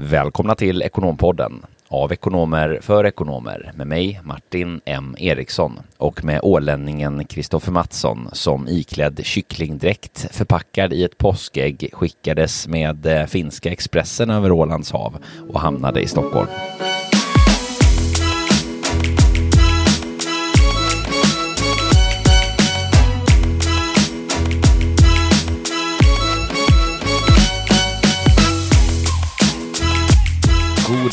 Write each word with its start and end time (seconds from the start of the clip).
Välkomna 0.00 0.54
till 0.54 0.82
Ekonompodden 0.82 1.62
av 1.88 2.12
ekonomer 2.12 2.78
för 2.82 3.06
ekonomer 3.06 3.72
med 3.74 3.86
mig 3.86 4.20
Martin 4.24 4.80
M 4.84 5.16
Eriksson 5.18 5.78
och 5.96 6.24
med 6.24 6.40
ålänningen 6.42 7.24
Kristoffer 7.24 7.72
Mattsson 7.72 8.28
som 8.32 8.68
iklädd 8.68 9.20
kycklingdräkt 9.24 10.28
förpackad 10.30 10.92
i 10.92 11.04
ett 11.04 11.18
påskägg 11.18 11.90
skickades 11.92 12.68
med 12.68 13.06
eh, 13.06 13.26
finska 13.26 13.70
Expressen 13.70 14.30
över 14.30 14.52
Ålands 14.52 14.92
hav 14.92 15.16
och 15.52 15.60
hamnade 15.60 16.00
i 16.00 16.06
Stockholm. 16.06 16.48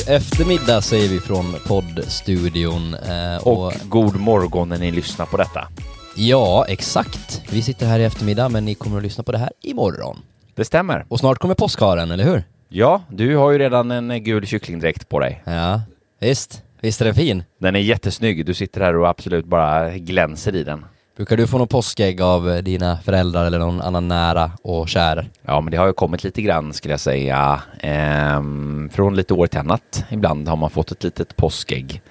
God 0.06 0.16
eftermiddag 0.16 0.82
säger 0.82 1.10
vi 1.10 1.20
från 1.20 1.46
poddstudion. 1.68 2.94
Eh, 2.94 3.48
Och 3.48 3.74
god 3.90 4.20
morgon 4.20 4.70
när 4.70 4.78
ni 4.78 4.92
lyssnar 4.92 5.26
på 5.26 5.38
detta. 5.38 5.68
Ja, 6.16 6.66
exakt. 6.68 7.42
Vi 7.52 7.62
sitter 7.62 7.86
här 7.86 8.00
i 8.00 8.04
eftermiddag, 8.04 8.50
men 8.50 8.66
ni 8.66 8.76
kommer 8.76 8.98
att 8.98 9.04
lyssna 9.04 9.24
på 9.24 9.32
det 9.32 9.38
här 9.38 9.50
imorgon. 9.62 10.18
Det 10.56 10.66
stämmer. 10.66 11.06
Och 11.08 11.20
snart 11.20 11.38
kommer 11.38 11.56
påskharen, 11.56 12.12
eller 12.12 12.24
hur? 12.24 12.44
Ja, 12.70 13.02
du 13.10 13.36
har 13.36 13.52
ju 13.52 13.58
redan 13.60 13.92
en 13.92 14.12
eh, 14.12 14.18
gul 14.18 14.46
kycklingdräkt 14.48 15.10
på 15.10 15.20
dig. 15.20 15.42
Ja, 15.46 15.82
visst. 16.20 16.62
Visst 16.82 17.02
är 17.02 17.06
den 17.06 17.16
fin? 17.16 17.44
Den 17.60 17.76
är 17.76 17.80
jättesnygg. 17.80 18.46
Du 18.46 18.54
sitter 18.54 18.82
här 18.82 18.96
och 18.96 19.10
absolut 19.10 19.46
bara 19.46 19.98
glänser 19.98 20.56
i 20.56 20.64
den. 20.64 20.86
Brukar 21.16 21.38
du 21.38 21.48
få 21.48 21.58
någon 21.58 21.68
påskägg 21.68 22.22
av 22.22 22.52
eh, 22.52 22.64
dina 22.64 22.98
föräldrar 22.98 23.46
eller 23.46 23.60
någon 23.60 23.82
annan 23.82 24.08
nära 24.08 24.52
och 24.62 24.90
kär? 24.90 25.30
Ja, 25.42 25.62
men 25.62 25.72
det 25.72 25.78
har 25.78 25.88
ju 25.88 25.94
kommit 25.94 26.24
lite 26.24 26.42
grann 26.42 26.74
skulle 26.74 26.94
jag 26.94 27.00
säga. 27.00 27.62
Ehm, 27.80 28.90
från 28.94 29.16
lite 29.16 29.34
år 29.34 29.48
till 29.48 29.60
annat. 29.60 30.06
Ibland 30.10 30.48
har 30.48 30.56
man 30.56 30.70
fått 30.70 30.92
ett 30.92 31.04
litet 31.04 31.36
påskägg. 31.36 32.02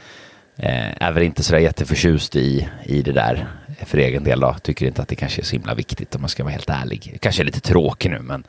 Ehm, 0.56 0.92
är 1.00 1.12
väl 1.12 1.22
inte 1.22 1.42
sådär 1.42 1.60
jätteförtjust 1.60 2.36
i, 2.36 2.68
i 2.84 3.02
det 3.02 3.12
där 3.12 3.48
för 3.86 3.98
egen 3.98 4.24
del 4.24 4.40
då. 4.40 4.56
Tycker 4.62 4.86
inte 4.86 5.02
att 5.02 5.08
det 5.08 5.16
kanske 5.16 5.40
är 5.40 5.44
så 5.44 5.56
himla 5.56 5.74
viktigt 5.74 6.14
om 6.14 6.20
man 6.20 6.30
ska 6.30 6.44
vara 6.44 6.52
helt 6.52 6.70
ärlig. 6.70 7.18
Kanske 7.20 7.42
är 7.42 7.44
lite 7.44 7.60
tråkig 7.60 8.10
nu, 8.10 8.18
men 8.18 8.44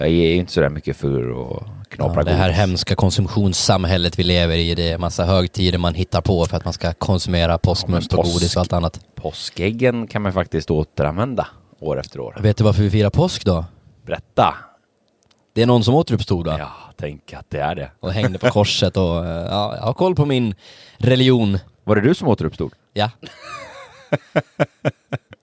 jag 0.00 0.08
är 0.08 0.12
ju 0.12 0.34
inte 0.36 0.52
sådär 0.52 0.68
mycket 0.68 0.96
för 0.96 1.30
att 1.30 1.88
knapra 1.90 2.20
Ja, 2.20 2.24
det 2.24 2.32
här 2.32 2.50
hemska 2.50 2.94
konsumtionssamhället 2.94 4.18
vi 4.18 4.22
lever 4.22 4.56
i, 4.56 4.74
det 4.74 4.88
är 4.90 4.98
massa 4.98 5.24
högtider 5.24 5.78
man 5.78 5.94
hittar 5.94 6.20
på 6.20 6.46
för 6.46 6.56
att 6.56 6.64
man 6.64 6.72
ska 6.72 6.92
konsumera 6.92 7.58
påskmust 7.58 8.14
och 8.14 8.18
påsk- 8.24 8.32
godis 8.32 8.56
och 8.56 8.60
allt 8.60 8.72
annat. 8.72 9.00
Påskäggen 9.14 10.06
kan 10.06 10.22
man 10.22 10.32
faktiskt 10.32 10.70
återanvända 10.70 11.46
år 11.80 12.00
efter 12.00 12.20
år. 12.20 12.36
Vet 12.40 12.56
du 12.56 12.64
varför 12.64 12.82
vi 12.82 12.90
firar 12.90 13.10
påsk 13.10 13.44
då? 13.44 13.64
Berätta. 14.06 14.54
Det 15.52 15.62
är 15.62 15.66
någon 15.66 15.84
som 15.84 15.94
återuppstod 15.94 16.46
va? 16.46 16.56
Ja, 16.58 16.70
tänk 16.96 17.32
att 17.32 17.46
det 17.50 17.58
är 17.60 17.74
det. 17.74 17.90
och 18.00 18.12
hängde 18.12 18.38
på 18.38 18.48
korset 18.50 18.96
och 18.96 19.26
eh, 19.26 19.46
ja, 19.50 19.76
jag 19.76 19.82
har 19.82 19.92
koll 19.94 20.14
på 20.14 20.24
min 20.26 20.54
religion. 20.98 21.58
Var 21.84 21.96
det 21.96 22.02
du 22.02 22.14
som 22.14 22.28
återuppstod? 22.28 22.72
Ja. 22.92 23.10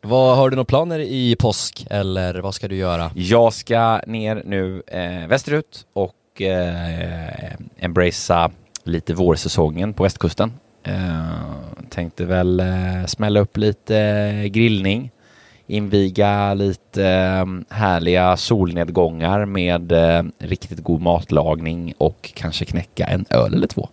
vad, 0.07 0.37
har 0.37 0.49
du 0.49 0.55
några 0.55 0.65
planer 0.65 0.99
i 0.99 1.35
påsk 1.39 1.87
eller 1.89 2.35
vad 2.35 2.55
ska 2.55 2.67
du 2.67 2.75
göra? 2.75 3.11
Jag 3.15 3.53
ska 3.53 4.01
ner 4.07 4.41
nu 4.45 4.83
eh, 4.87 5.27
västerut 5.27 5.85
och 5.93 6.41
eh, 6.41 7.53
embracea 7.77 8.51
lite 8.83 9.13
vårsäsongen 9.13 9.93
på 9.93 10.03
västkusten. 10.03 10.53
Eh, 10.83 11.23
tänkte 11.89 12.25
väl 12.25 12.59
eh, 12.59 13.05
smälla 13.07 13.39
upp 13.39 13.57
lite 13.57 14.49
grillning, 14.49 15.11
inviga 15.67 16.53
lite 16.53 17.05
eh, 17.05 17.45
härliga 17.69 18.37
solnedgångar 18.37 19.45
med 19.45 19.91
eh, 19.91 20.23
riktigt 20.39 20.83
god 20.83 21.01
matlagning 21.01 21.93
och 21.97 22.31
kanske 22.35 22.65
knäcka 22.65 23.05
en 23.05 23.25
öl 23.29 23.53
eller 23.53 23.67
två. 23.67 23.89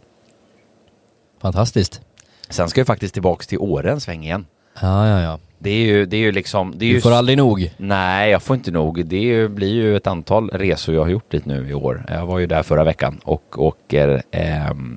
Fantastiskt. 1.43 2.01
Sen 2.49 2.69
ska 2.69 2.81
jag 2.81 2.87
faktiskt 2.87 3.15
tillbaks 3.15 3.47
till 3.47 3.59
Åre 3.59 3.93
en 3.93 4.01
sväng 4.01 4.25
igen. 4.25 4.47
Ja, 4.81 5.09
ja, 5.09 5.21
ja. 5.21 5.39
Det 5.65 5.71
är 5.71 5.87
ju, 5.87 6.07
det 6.07 6.17
är 6.17 6.21
ju 6.21 6.33
liksom... 6.33 6.73
Det 6.77 6.85
är 6.85 6.89
Du 6.89 6.95
ju 6.95 7.01
får 7.01 7.13
aldrig 7.13 7.39
nog. 7.39 7.71
Nej, 7.77 8.31
jag 8.31 8.43
får 8.43 8.57
inte 8.57 8.71
nog. 8.71 9.07
Det 9.07 9.19
ju, 9.19 9.49
blir 9.49 9.75
ju 9.75 9.97
ett 9.97 10.07
antal 10.07 10.51
resor 10.51 10.95
jag 10.95 11.03
har 11.03 11.09
gjort 11.09 11.31
dit 11.31 11.45
nu 11.45 11.69
i 11.69 11.75
år. 11.75 12.05
Jag 12.09 12.27
var 12.27 12.39
ju 12.39 12.47
där 12.47 12.63
förra 12.63 12.85
veckan 12.85 13.21
och 13.25 13.59
åker 13.59 14.23
eh, 14.31 14.43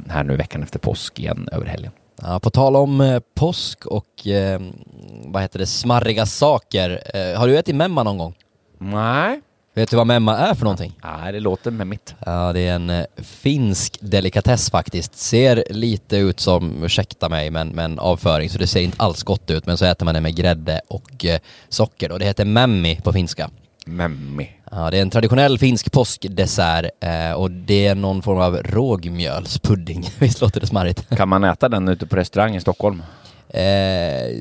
här 0.10 0.24
nu 0.24 0.36
veckan 0.36 0.64
efter 0.64 0.80
påsk 0.80 1.20
igen 1.20 1.50
över 1.52 1.66
helgen. 1.66 1.92
Ja, 2.22 2.40
på 2.40 2.50
tal 2.50 2.76
om 2.76 3.02
eh, 3.02 3.20
påsk 3.36 3.86
och 3.86 4.28
eh, 4.28 4.62
vad 5.26 5.42
heter 5.42 5.60
det, 5.60 5.66
smarriga 5.66 6.26
saker. 6.26 7.02
Eh, 7.14 7.40
har 7.40 7.48
du 7.48 7.58
ätit 7.58 7.76
memma 7.76 8.04
någon 8.04 8.18
gång? 8.18 8.34
Nej. 8.80 9.42
Vet 9.78 9.90
du 9.90 9.98
vad 9.98 10.08
memma 10.08 10.38
är 10.38 10.54
för 10.54 10.64
någonting? 10.64 10.94
Nej, 11.04 11.34
det 11.34 11.40
låter 11.40 11.72
med 11.72 11.88
mitt. 11.88 12.16
Ja, 12.26 12.54
det 12.54 12.60
är 12.60 12.76
en 12.76 12.90
eh, 12.90 13.06
finsk 13.18 13.98
delikatess 14.02 14.72
faktiskt. 14.72 15.16
Ser 15.16 15.64
lite 15.70 16.18
ut 16.18 16.40
som, 16.40 16.84
ursäkta 16.84 17.30
mig, 17.30 17.52
men, 17.52 17.68
men 17.68 18.00
avföring, 18.00 18.50
så 18.50 18.58
det 18.58 18.68
ser 18.68 18.82
inte 18.82 19.04
alls 19.04 19.24
gott 19.24 19.52
ut. 19.52 19.66
Men 19.66 19.78
så 19.78 19.86
äter 19.86 20.06
man 20.06 20.14
det 20.14 20.22
med 20.22 20.36
grädde 20.36 20.82
och 20.88 21.26
eh, 21.26 21.40
socker 21.70 22.12
och 22.12 22.20
det 22.20 22.26
heter 22.26 22.46
memmi 22.46 23.00
på 23.04 23.14
finska. 23.14 23.50
Memmi. 23.88 24.50
Ja, 24.72 24.92
det 24.92 24.98
är 24.98 25.02
en 25.02 25.10
traditionell 25.10 25.60
finsk 25.60 25.92
påskdessert 25.92 26.86
eh, 27.00 27.32
och 27.32 27.52
det 27.52 27.88
är 27.88 27.96
någon 27.96 28.22
form 28.22 28.40
av 28.40 28.58
rågmjölspudding. 28.58 30.10
Visst 30.20 30.42
låter 30.42 30.60
det 30.60 30.68
smarrigt? 30.68 31.10
Kan 31.18 31.30
man 31.30 31.44
äta 31.44 31.70
den 31.70 31.88
ute 31.88 32.08
på 32.08 32.16
restaurang 32.16 32.56
i 32.56 32.62
Stockholm? 32.62 33.04
Eh, 33.50 34.32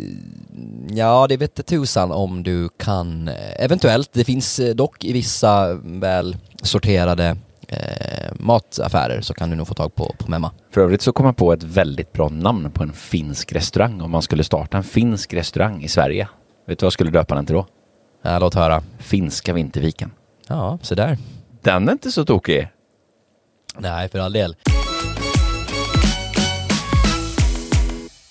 ja, 0.89 1.27
det 1.29 1.37
vet 1.37 1.67
tusan 1.67 2.13
om 2.13 2.43
du 2.43 2.69
kan. 2.69 3.31
Eventuellt. 3.59 4.11
Det 4.13 4.25
finns 4.25 4.59
eh, 4.59 4.75
dock 4.75 5.05
i 5.05 5.13
vissa 5.13 5.75
väl 5.75 6.37
sorterade 6.63 7.37
eh, 7.69 8.33
mataffärer 8.33 9.21
så 9.21 9.35
kan 9.35 9.51
du 9.51 9.57
nog 9.57 9.69
få 9.69 9.75
tag 9.75 9.95
på, 9.95 10.15
på 10.19 10.31
memma. 10.31 10.51
För 10.71 10.81
övrigt 10.81 11.03
så 11.03 11.13
kom 11.13 11.27
jag 11.27 11.37
på 11.37 11.53
ett 11.53 11.63
väldigt 11.63 12.13
bra 12.13 12.29
namn 12.29 12.71
på 12.71 12.83
en 12.83 12.93
finsk 12.93 13.53
restaurang 13.53 14.01
om 14.01 14.11
man 14.11 14.23
skulle 14.23 14.45
starta 14.45 14.77
en 14.77 14.85
finsk 14.85 15.35
restaurang 15.35 15.83
i 15.83 15.89
Sverige. 15.89 16.29
Vet 16.67 16.79
du 16.79 16.85
vad 16.85 16.87
jag 16.87 16.93
skulle 16.93 17.11
döpa 17.11 17.35
den 17.35 17.47
till 17.47 17.55
då? 17.55 17.67
Ja, 18.23 18.39
låt 18.39 18.55
höra. 18.55 18.83
Finska 18.99 19.53
Vinterviken. 19.53 20.11
Ja, 20.49 20.79
så 20.83 20.95
där. 20.95 21.19
Den 21.63 21.89
är 21.89 21.93
inte 21.93 22.13
så 22.13 22.25
tokig. 22.25 22.69
Nej, 23.79 24.09
för 24.09 24.19
all 24.19 24.33
del. 24.33 24.57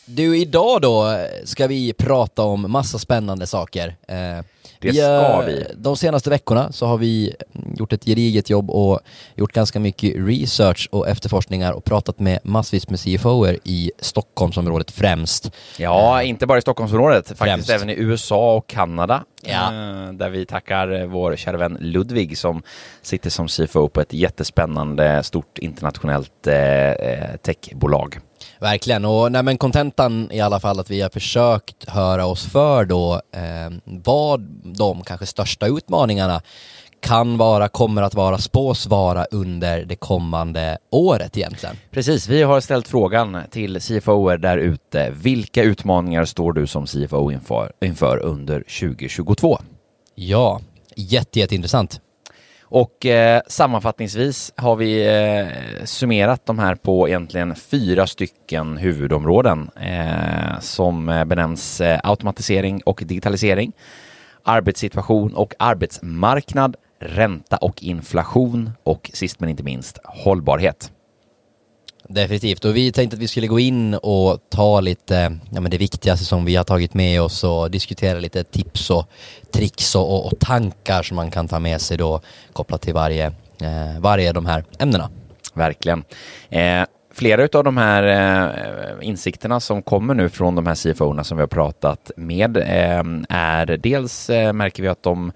Du, 0.05 0.37
idag 0.37 0.81
då 0.81 1.17
ska 1.43 1.67
vi 1.67 1.93
prata 1.93 2.41
om 2.41 2.71
massa 2.71 2.99
spännande 2.99 3.47
saker. 3.47 3.95
Eh, 4.07 4.45
Det 4.79 4.93
ska 4.93 5.07
har- 5.07 5.43
vi. 5.45 5.65
De 5.77 5.97
senaste 5.97 6.29
veckorna 6.29 6.71
så 6.71 6.85
har 6.85 6.97
vi 6.97 7.35
gjort 7.77 7.93
ett 7.93 8.05
gediget 8.05 8.49
jobb 8.49 8.69
och 8.71 8.99
gjort 9.35 9.53
ganska 9.53 9.79
mycket 9.79 10.13
research 10.15 10.89
och 10.91 11.07
efterforskningar 11.07 11.73
och 11.73 11.83
pratat 11.83 12.19
med 12.19 12.39
massvis 12.43 12.89
med 12.89 12.99
CFOer 12.99 13.57
i 13.63 13.91
Stockholmsområdet 13.99 14.91
främst. 14.91 15.51
Ja, 15.77 16.21
inte 16.23 16.47
bara 16.47 16.57
i 16.57 16.61
Stockholmsområdet, 16.61 17.27
faktiskt 17.27 17.37
Främst. 17.37 17.69
även 17.69 17.89
i 17.89 17.93
USA 17.97 18.55
och 18.55 18.67
Kanada. 18.67 19.23
Ja. 19.47 19.63
Eh, 19.73 20.13
Där 20.13 20.29
vi 20.29 20.45
tackar 20.45 21.01
eh, 21.01 21.05
vår 21.07 21.35
kära 21.35 21.57
vän 21.57 21.77
Ludvig 21.81 22.37
som 22.37 22.63
sitter 23.01 23.29
som 23.29 23.47
CFO 23.47 23.89
på 23.89 24.01
ett 24.01 24.13
jättespännande 24.13 25.23
stort 25.23 25.57
internationellt 25.57 26.47
eh, 26.47 26.55
eh, 26.91 27.35
techbolag. 27.43 28.19
Verkligen, 28.59 29.05
och 29.05 29.31
nej, 29.31 29.43
men 29.43 29.57
kontentan 29.57 30.29
i 30.31 30.41
alla 30.41 30.59
fall 30.59 30.79
att 30.79 30.91
vi 30.91 31.01
har 31.01 31.09
försökt 31.09 31.89
höra 31.89 32.25
oss 32.25 32.45
för 32.45 32.85
då 32.85 33.13
eh, 33.13 33.77
vad 33.85 34.54
de 34.63 35.03
kanske 35.03 35.25
största 35.25 35.67
utmaningarna 35.67 36.41
kan 36.99 37.37
vara, 37.37 37.67
kommer 37.67 38.01
att 38.01 38.13
vara, 38.15 38.37
spås 38.37 38.87
vara 38.87 39.25
under 39.25 39.85
det 39.85 39.95
kommande 39.95 40.77
året 40.89 41.37
egentligen. 41.37 41.75
Precis, 41.91 42.27
vi 42.27 42.43
har 42.43 42.61
ställt 42.61 42.87
frågan 42.87 43.37
till 43.51 43.79
CFOer 43.81 44.37
där 44.37 44.57
ute. 44.57 45.11
Vilka 45.11 45.63
utmaningar 45.63 46.25
står 46.25 46.53
du 46.53 46.67
som 46.67 46.85
CFO 46.85 47.31
inför, 47.31 47.71
inför 47.81 48.17
under 48.17 48.59
2022? 48.59 49.59
Ja, 50.15 50.61
jätte, 50.95 51.39
jätteintressant. 51.39 52.01
Och 52.63 53.05
eh, 53.05 53.41
sammanfattningsvis 53.47 54.53
har 54.55 54.75
vi 54.75 55.07
eh, 55.07 55.85
summerat 55.85 56.45
de 56.45 56.59
här 56.59 56.75
på 56.75 57.07
egentligen 57.07 57.55
fyra 57.55 58.07
stycken 58.07 58.77
huvudområden 58.77 59.69
eh, 59.81 60.59
som 60.59 61.09
eh, 61.09 61.25
benämns 61.25 61.81
eh, 61.81 61.99
automatisering 62.03 62.81
och 62.85 63.03
digitalisering, 63.05 63.71
arbetssituation 64.45 65.33
och 65.33 65.53
arbetsmarknad, 65.59 66.75
ränta 66.99 67.57
och 67.57 67.83
inflation 67.83 68.71
och 68.83 69.11
sist 69.13 69.39
men 69.39 69.49
inte 69.49 69.63
minst 69.63 69.99
hållbarhet. 70.03 70.91
Definitivt, 72.09 72.65
och 72.65 72.75
vi 72.75 72.91
tänkte 72.91 73.15
att 73.15 73.21
vi 73.21 73.27
skulle 73.27 73.47
gå 73.47 73.59
in 73.59 73.93
och 73.93 74.39
ta 74.49 74.81
lite, 74.81 75.37
ja 75.51 75.61
men 75.61 75.71
det 75.71 75.77
viktigaste 75.77 76.25
som 76.25 76.45
vi 76.45 76.55
har 76.55 76.63
tagit 76.63 76.93
med 76.93 77.21
oss 77.21 77.43
och 77.43 77.71
diskutera 77.71 78.19
lite 78.19 78.43
tips 78.43 78.89
och 78.89 79.05
tricks 79.51 79.95
och, 79.95 80.25
och, 80.25 80.39
tankar 80.39 81.03
som 81.03 81.15
man 81.15 81.31
kan 81.31 81.47
ta 81.47 81.59
med 81.59 81.81
sig 81.81 81.97
då 81.97 82.21
kopplat 82.53 82.81
till 82.81 82.93
varje, 82.93 83.25
eh, 83.61 83.99
varje 83.99 84.33
de 84.33 84.45
här 84.45 84.63
ämnena. 84.79 85.09
Verkligen. 85.53 86.03
Eh, 86.49 86.83
flera 87.15 87.57
av 87.57 87.63
de 87.63 87.77
här 87.77 88.03
eh, 88.03 89.07
insikterna 89.07 89.59
som 89.59 89.81
kommer 89.81 90.13
nu 90.13 90.29
från 90.29 90.55
de 90.55 90.67
här 90.67 90.75
CFO-erna 90.75 91.23
som 91.23 91.37
vi 91.37 91.41
har 91.41 91.47
pratat 91.47 92.11
med 92.17 92.57
eh, 92.57 93.03
är 93.29 93.77
dels 93.77 94.29
eh, 94.29 94.53
märker 94.53 94.83
vi 94.83 94.89
att 94.89 95.03
de 95.03 95.31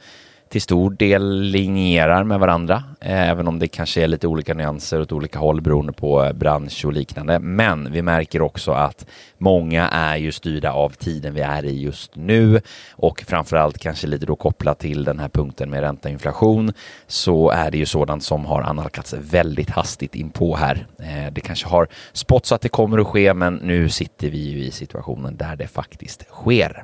till 0.50 0.62
stor 0.62 0.92
del 0.92 1.42
linjerar 1.42 2.24
med 2.24 2.40
varandra, 2.40 2.84
eh, 3.02 3.30
även 3.30 3.48
om 3.48 3.60
det 3.60 3.68
kanske 3.68 4.04
är 4.04 4.08
lite 4.08 4.28
olika 4.28 4.54
nyanser 4.54 5.02
åt 5.02 5.12
olika 5.12 5.40
håll 5.40 5.62
beroende 5.62 5.94
på 5.94 6.24
eh, 6.24 6.34
bransch 6.34 6.86
och 6.86 6.94
liknande. 6.94 7.40
Men 7.40 7.92
vi 7.92 8.02
märker 8.02 8.42
också 8.42 8.72
att 8.72 9.06
många 9.38 9.90
är 9.90 10.18
ju 10.18 10.32
styrda 10.32 10.72
av 10.72 10.90
tiden 10.90 11.34
vi 11.34 11.42
är 11.42 11.66
i 11.66 11.82
just 11.82 12.16
nu 12.16 12.62
och 12.92 13.24
framförallt 13.28 13.78
kanske 13.78 14.08
lite 14.08 14.26
då 14.26 14.36
kopplat 14.36 14.80
till 14.80 15.04
den 15.04 15.20
här 15.20 15.30
punkten 15.30 15.70
med 15.70 15.82
ränta 15.82 16.10
och 16.10 16.14
inflation 16.14 16.74
så 17.08 17.50
är 17.50 17.72
det 17.72 17.78
ju 17.78 17.86
sådant 17.86 18.24
som 18.24 18.46
har 18.46 18.62
analkats 18.62 19.14
väldigt 19.14 19.70
hastigt 19.70 20.16
in 20.16 20.30
på 20.30 20.56
här. 20.56 20.88
Eh, 21.00 21.34
det 21.34 21.42
kanske 21.42 21.68
har 21.68 21.88
spåtts 22.14 22.52
att 22.52 22.62
det 22.62 22.70
kommer 22.70 22.98
att 22.98 23.08
ske, 23.08 23.34
men 23.34 23.56
nu 23.56 23.90
sitter 23.90 24.30
vi 24.30 24.38
ju 24.38 24.64
i 24.64 24.72
situationen 24.72 25.38
där 25.38 25.56
det 25.56 25.68
faktiskt 25.68 26.26
sker. 26.30 26.84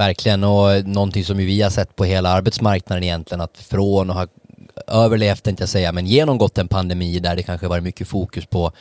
Verkligen, 0.00 0.44
och 0.44 0.86
någonting 0.86 1.24
som 1.24 1.36
vi 1.36 1.62
har 1.62 1.70
sett 1.70 1.96
på 1.96 2.04
hela 2.04 2.28
arbetsmarknaden 2.28 3.04
egentligen, 3.04 3.40
att 3.40 3.58
från 3.58 4.10
att 4.10 4.16
ha 4.16 4.26
överlevt, 4.86 5.46
inte 5.46 5.62
jag 5.62 5.68
säga, 5.68 5.92
men 5.92 6.06
genomgått 6.06 6.58
en 6.58 6.68
pandemi 6.68 7.18
där 7.18 7.36
det 7.36 7.42
kanske 7.42 7.68
varit 7.68 7.84
mycket 7.84 8.08
fokus 8.08 8.46
på 8.46 8.72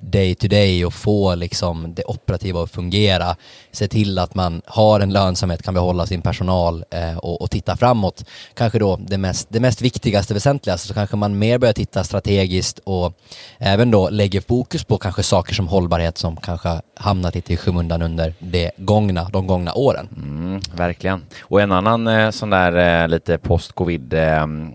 day 0.00 0.34
to 0.34 0.48
day 0.48 0.84
och 0.84 0.94
få 0.94 1.34
liksom 1.34 1.94
det 1.94 2.04
operativa 2.04 2.62
att 2.62 2.70
fungera. 2.70 3.36
Se 3.72 3.88
till 3.88 4.18
att 4.18 4.34
man 4.34 4.62
har 4.66 5.00
en 5.00 5.12
lönsamhet, 5.12 5.62
kan 5.62 5.74
behålla 5.74 6.06
sin 6.06 6.22
personal 6.22 6.84
eh, 6.90 7.16
och, 7.16 7.42
och, 7.42 7.50
titta 7.50 7.76
framåt. 7.76 8.24
Kanske 8.54 8.78
då 8.78 8.96
det 8.96 9.18
mest, 9.18 9.48
det 9.50 9.60
mest 9.60 9.82
viktigaste, 9.82 10.34
väsentligaste, 10.34 10.88
så 10.88 10.94
kanske 10.94 11.16
man 11.16 11.38
mer 11.38 11.58
börjar 11.58 11.72
titta 11.72 12.04
strategiskt 12.04 12.78
och 12.84 13.12
även 13.58 13.90
då 13.90 14.08
lägger 14.08 14.40
fokus 14.40 14.84
på 14.84 14.98
kanske 14.98 15.22
saker 15.22 15.54
som 15.54 15.68
hållbarhet 15.68 16.18
som 16.18 16.36
kanske 16.36 16.80
hamnat 16.94 17.34
lite 17.34 17.52
i 17.52 17.56
skymundan 17.56 18.02
under 18.02 18.34
det 18.38 18.70
gångna, 18.76 19.28
de 19.32 19.46
gångna 19.46 19.74
åren. 19.74 20.08
Mm, 20.16 20.60
verkligen. 20.76 21.22
Och 21.40 21.60
en 21.60 21.72
annan 21.72 22.06
eh, 22.06 22.30
sån 22.30 22.50
där 22.50 23.02
eh, 23.02 23.08
lite 23.08 23.38
post-covid-trend 23.38 24.74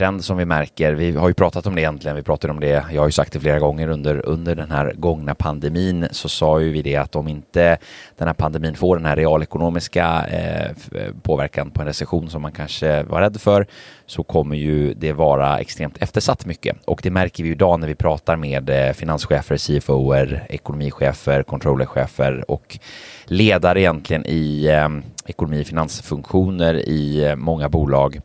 eh, 0.00 0.08
eh 0.08 0.18
som 0.18 0.36
vi 0.36 0.44
märker, 0.44 0.92
vi 0.92 1.16
har 1.16 1.28
ju 1.28 1.34
pratat 1.34 1.66
om 1.66 1.74
det 1.74 1.80
egentligen, 1.80 2.16
vi 2.16 2.22
pratade 2.22 2.52
om 2.52 2.60
det, 2.60 2.84
jag 2.92 3.02
har 3.02 3.06
ju 3.06 3.12
sagt 3.12 3.32
det 3.32 3.40
flera 3.40 3.58
gånger 3.58 3.88
under, 3.88 4.28
under 4.38 4.54
den 4.54 4.70
här 4.70 4.92
gångna 4.96 5.34
pandemin, 5.34 6.08
så 6.10 6.28
sa 6.28 6.60
ju 6.60 6.70
vi 6.70 6.82
det 6.82 6.96
att 6.96 7.16
om 7.16 7.28
inte 7.28 7.78
den 8.16 8.28
här 8.28 8.34
pandemin 8.34 8.76
får 8.76 8.96
den 8.96 9.06
här 9.06 9.16
realekonomiska 9.16 10.26
eh, 10.26 10.66
eh, 10.66 11.12
påverkan 11.22 11.70
på 11.70 11.80
en 11.80 11.86
recession 11.86 12.30
som 12.30 12.42
man 12.42 12.52
kanske 12.52 13.02
var 13.02 13.20
rädd 13.20 13.40
för, 13.40 13.66
så 14.06 14.22
kommer 14.22 14.56
ju 14.56 14.94
det 14.94 15.12
vara 15.12 15.58
extremt 15.58 16.02
eftersatt 16.02 16.46
mycket. 16.46 16.76
Och 16.84 17.00
det 17.02 17.10
märker 17.10 17.42
vi 17.42 17.48
ju 17.48 17.54
idag 17.54 17.80
när 17.80 17.88
vi 17.88 17.94
pratar 17.94 18.36
med 18.36 18.70
eh, 18.70 18.92
finanschefer, 18.92 19.56
CFOer, 19.56 20.46
ekonomichefer, 20.48 21.42
controllerchefer 21.42 22.50
och 22.50 22.78
ledare 23.24 23.80
egentligen 23.80 24.26
i 24.26 24.66
eh, 24.66 24.88
ekonomi 25.26 25.62
och 25.62 25.66
finansfunktioner 25.66 26.74
i 26.74 27.24
eh, 27.24 27.36
många 27.36 27.68
bolag 27.68 28.20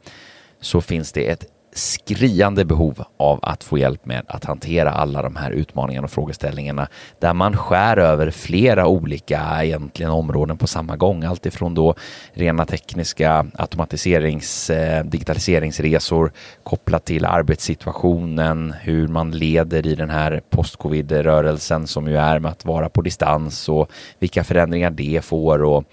så 0.62 0.82
finns 0.82 1.12
det 1.12 1.30
ett 1.30 1.46
skriande 1.76 2.66
behov 2.66 3.04
av 3.18 3.40
att 3.42 3.64
få 3.64 3.78
hjälp 3.78 4.06
med 4.06 4.24
att 4.28 4.46
hantera 4.46 4.92
alla 4.92 5.22
de 5.22 5.36
här 5.36 5.52
utmaningarna 5.52 6.06
och 6.06 6.12
frågeställningarna 6.12 6.88
där 7.20 7.34
man 7.34 7.58
skär 7.58 7.98
över 7.98 8.32
flera 8.32 8.88
olika 8.88 9.64
egentligen 9.64 10.12
områden 10.12 10.58
på 10.58 10.68
samma 10.68 10.96
gång. 10.96 11.24
Alltifrån 11.24 11.74
då 11.74 11.96
rena 12.34 12.66
tekniska 12.66 13.46
automatiserings, 13.54 14.70
eh, 14.70 15.06
digitaliseringsresor 15.06 16.32
kopplat 16.64 17.06
till 17.06 17.26
arbetssituationen, 17.26 18.74
hur 18.82 19.08
man 19.08 19.32
leder 19.32 19.88
i 19.88 19.96
den 19.96 20.10
här 20.10 20.42
postcovid 20.50 21.12
rörelsen 21.12 21.88
som 21.88 22.08
ju 22.08 22.18
är 22.18 22.40
med 22.40 22.52
att 22.52 22.66
vara 22.66 22.90
på 22.90 23.02
distans 23.02 23.70
och 23.70 23.92
vilka 24.20 24.44
förändringar 24.44 24.90
det 24.90 25.26
får 25.26 25.64
och 25.64 25.84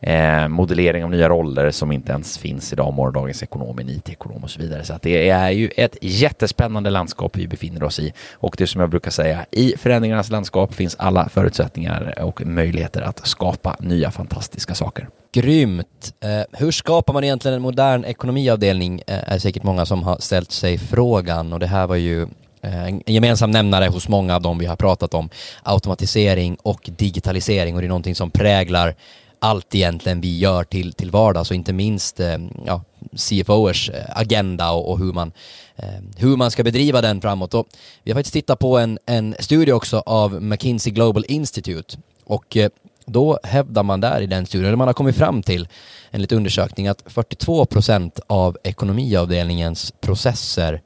eh, 0.00 0.48
modellering 0.48 1.04
av 1.04 1.10
nya 1.10 1.28
roller 1.28 1.70
som 1.70 1.92
inte 1.92 2.12
ens 2.12 2.38
finns 2.38 2.72
idag, 2.72 2.94
morgondagens 2.94 3.42
ekonom, 3.42 3.80
IT-ekonom 3.80 4.44
och 4.44 4.50
så 4.50 4.60
vidare. 4.60 4.84
Så 4.84 4.92
att 4.92 5.02
det 5.02 5.28
är 5.28 5.50
ju 5.50 5.70
ett 5.76 5.96
jättespännande 6.00 6.90
landskap 6.90 7.36
vi 7.36 7.48
befinner 7.48 7.82
oss 7.82 7.98
i 7.98 8.12
och 8.32 8.54
det 8.58 8.66
som 8.66 8.80
jag 8.80 8.90
brukar 8.90 9.10
säga, 9.10 9.46
i 9.50 9.74
förändringarnas 9.76 10.30
landskap 10.30 10.74
finns 10.74 10.96
alla 10.98 11.28
förutsättningar 11.28 12.14
och 12.22 12.46
möjligheter 12.46 13.02
att 13.02 13.26
skapa 13.26 13.76
nya 13.80 14.10
fantastiska 14.10 14.74
saker. 14.74 15.08
Grymt! 15.32 16.14
Eh, 16.20 16.58
hur 16.58 16.70
skapar 16.70 17.12
man 17.12 17.24
egentligen 17.24 17.54
en 17.54 17.62
modern 17.62 18.04
ekonomiavdelning? 18.04 19.02
Eh, 19.06 19.32
är 19.32 19.38
säkert 19.38 19.62
många 19.62 19.86
som 19.86 20.02
har 20.02 20.16
ställt 20.20 20.52
sig 20.52 20.78
frågan 20.78 21.52
och 21.52 21.60
det 21.60 21.66
här 21.66 21.86
var 21.86 21.96
ju 21.96 22.22
eh, 22.62 22.84
en 22.84 23.02
gemensam 23.06 23.50
nämnare 23.50 23.86
hos 23.86 24.08
många 24.08 24.34
av 24.36 24.42
dem 24.42 24.58
vi 24.58 24.66
har 24.66 24.76
pratat 24.76 25.14
om, 25.14 25.30
automatisering 25.62 26.56
och 26.62 26.90
digitalisering 26.96 27.74
och 27.74 27.80
det 27.80 27.86
är 27.86 27.88
någonting 27.88 28.14
som 28.14 28.30
präglar 28.30 28.94
allt 29.40 29.74
egentligen 29.74 30.20
vi 30.20 30.38
gör 30.38 30.64
till, 30.64 30.92
till 30.92 31.10
vardags 31.10 31.50
och 31.50 31.56
inte 31.56 31.72
minst 31.72 32.20
eh, 32.20 32.38
ja, 32.66 32.82
CFOers 33.16 33.90
eh, 33.90 34.04
agenda 34.08 34.70
och, 34.70 34.90
och, 34.90 34.98
hur, 34.98 35.12
man, 35.12 35.32
eh, 35.76 35.88
hur 36.16 36.36
man 36.36 36.50
ska 36.50 36.62
bedriva 36.64 37.00
den 37.00 37.20
framåt. 37.20 37.54
Och 37.54 37.66
vi 38.02 38.10
har 38.10 38.18
faktiskt 38.18 38.32
tittat 38.32 38.58
på 38.58 38.78
en, 38.78 38.98
en 39.06 39.36
studie 39.38 39.72
också 39.72 40.02
av 40.06 40.42
McKinsey 40.42 40.92
Global 40.92 41.24
Institute 41.28 41.98
och 42.24 42.56
eh, 42.56 42.70
då 43.06 43.38
hävdar 43.42 43.82
man 43.82 44.00
där 44.00 44.20
i 44.20 44.26
den 44.26 44.46
studien, 44.46 44.66
eller 44.66 44.76
man 44.76 44.88
har 44.88 44.94
kommit 44.94 45.16
fram 45.16 45.42
till 45.42 45.68
enligt 46.10 46.32
undersökning 46.32 46.88
att 46.88 47.02
42 47.06 47.64
procent 47.64 48.20
av 48.26 48.56
ekonomiavdelningens 48.64 49.92
processer 50.00 50.82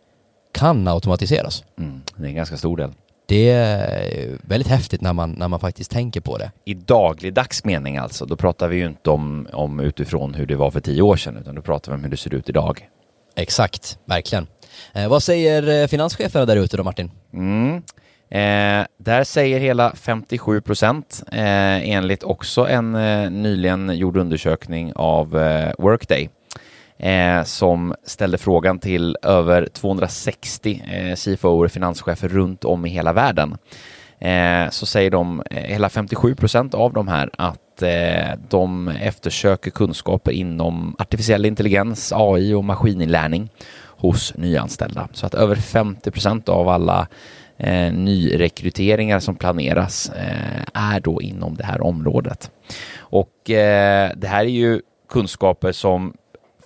kan 0.53 0.89
automatiseras. 0.89 1.65
Mm, 1.79 2.03
det 2.17 2.25
är 2.25 2.29
en 2.29 2.35
ganska 2.35 2.57
stor 2.57 2.77
del. 2.77 2.93
Det 3.27 3.51
är 3.51 4.39
väldigt 4.43 4.69
häftigt 4.69 5.01
när 5.01 5.13
man, 5.13 5.31
när 5.31 5.49
man 5.49 5.61
faktiskt 5.61 5.91
tänker 5.91 6.21
på 6.21 6.39
det. 6.39 6.51
I 6.65 6.75
dagligdags 6.75 7.65
mening 7.65 7.97
alltså, 7.97 8.27
då 8.27 8.37
pratar 8.37 8.69
vi 8.69 8.77
ju 8.77 8.87
inte 8.87 9.11
om, 9.11 9.49
om 9.53 9.81
utifrån 9.81 10.35
hur 10.35 10.47
det 10.47 10.57
var 10.57 10.71
för 10.71 10.81
tio 10.81 11.03
år 11.03 11.17
sedan, 11.17 11.37
utan 11.37 11.55
då 11.55 11.63
pratar 11.63 11.93
vi 11.93 11.97
om 11.97 12.03
hur 12.05 12.11
det 12.11 12.17
ser 12.17 12.35
ut 12.35 12.49
idag. 12.49 12.89
Exakt, 13.37 13.99
verkligen. 14.05 14.47
Eh, 14.93 15.09
vad 15.09 15.23
säger 15.23 15.83
eh, 15.83 15.87
finanscheferna 15.87 16.47
där 16.47 16.57
ute 16.57 16.77
då, 16.77 16.85
Martin? 16.85 17.11
Mm. 17.33 17.83
Eh, 18.31 18.87
där 18.99 19.25
säger 19.25 19.61
hela 19.61 19.95
57 19.97 20.61
procent, 20.61 21.23
eh, 21.33 21.89
enligt 21.91 22.23
också 22.23 22.69
en 22.69 22.95
eh, 22.95 23.31
nyligen 23.31 23.97
gjord 23.97 24.17
undersökning 24.17 24.93
av 24.95 25.39
eh, 25.39 25.73
Workday, 25.79 26.31
eh, 26.99 27.43
som 27.45 27.95
ställde 28.05 28.39
frågan 28.39 28.79
till 28.79 29.17
över 29.23 29.67
260 29.67 30.83
eh, 30.93 31.17
CFO 31.17 31.65
och 31.65 31.71
finanschefer 31.71 32.29
runt 32.29 32.65
om 32.65 32.87
i 32.87 32.89
hela 32.89 33.13
världen. 33.13 33.57
Eh, 34.19 34.71
så 34.71 34.87
säger 34.87 35.11
de, 35.11 35.43
eh, 35.51 35.63
hela 35.63 35.89
57 35.89 36.35
procent 36.35 36.75
av 36.75 36.93
de 36.93 37.09
här, 37.09 37.31
att 37.39 37.83
eh, 37.83 38.39
de 38.49 38.89
eftersöker 38.89 39.71
kunskaper 39.71 40.33
inom 40.33 40.97
artificiell 40.99 41.47
intelligens, 41.47 42.13
AI 42.13 42.55
och 42.55 42.65
maskininlärning 42.65 43.51
hos 43.97 44.35
nyanställda. 44.37 45.09
Så 45.13 45.27
att 45.27 45.35
över 45.35 45.57
50 45.57 46.11
procent 46.11 46.49
av 46.49 46.69
alla 46.69 47.07
eh, 47.57 47.93
nyrekryteringar 47.93 49.21
som 49.21 49.37
planeras 49.37 50.11
eh, 50.11 50.63
är 50.75 51.01
då 51.01 51.23
inom 51.23 51.57
det 51.57 51.65
här 51.65 51.83
området. 51.83 52.51
Och 52.97 53.51
eh, 53.51 54.11
det 54.17 54.29
här 54.29 54.45
är 54.45 54.49
ju 54.49 54.81
kunskaper 55.09 55.73
som 55.73 56.15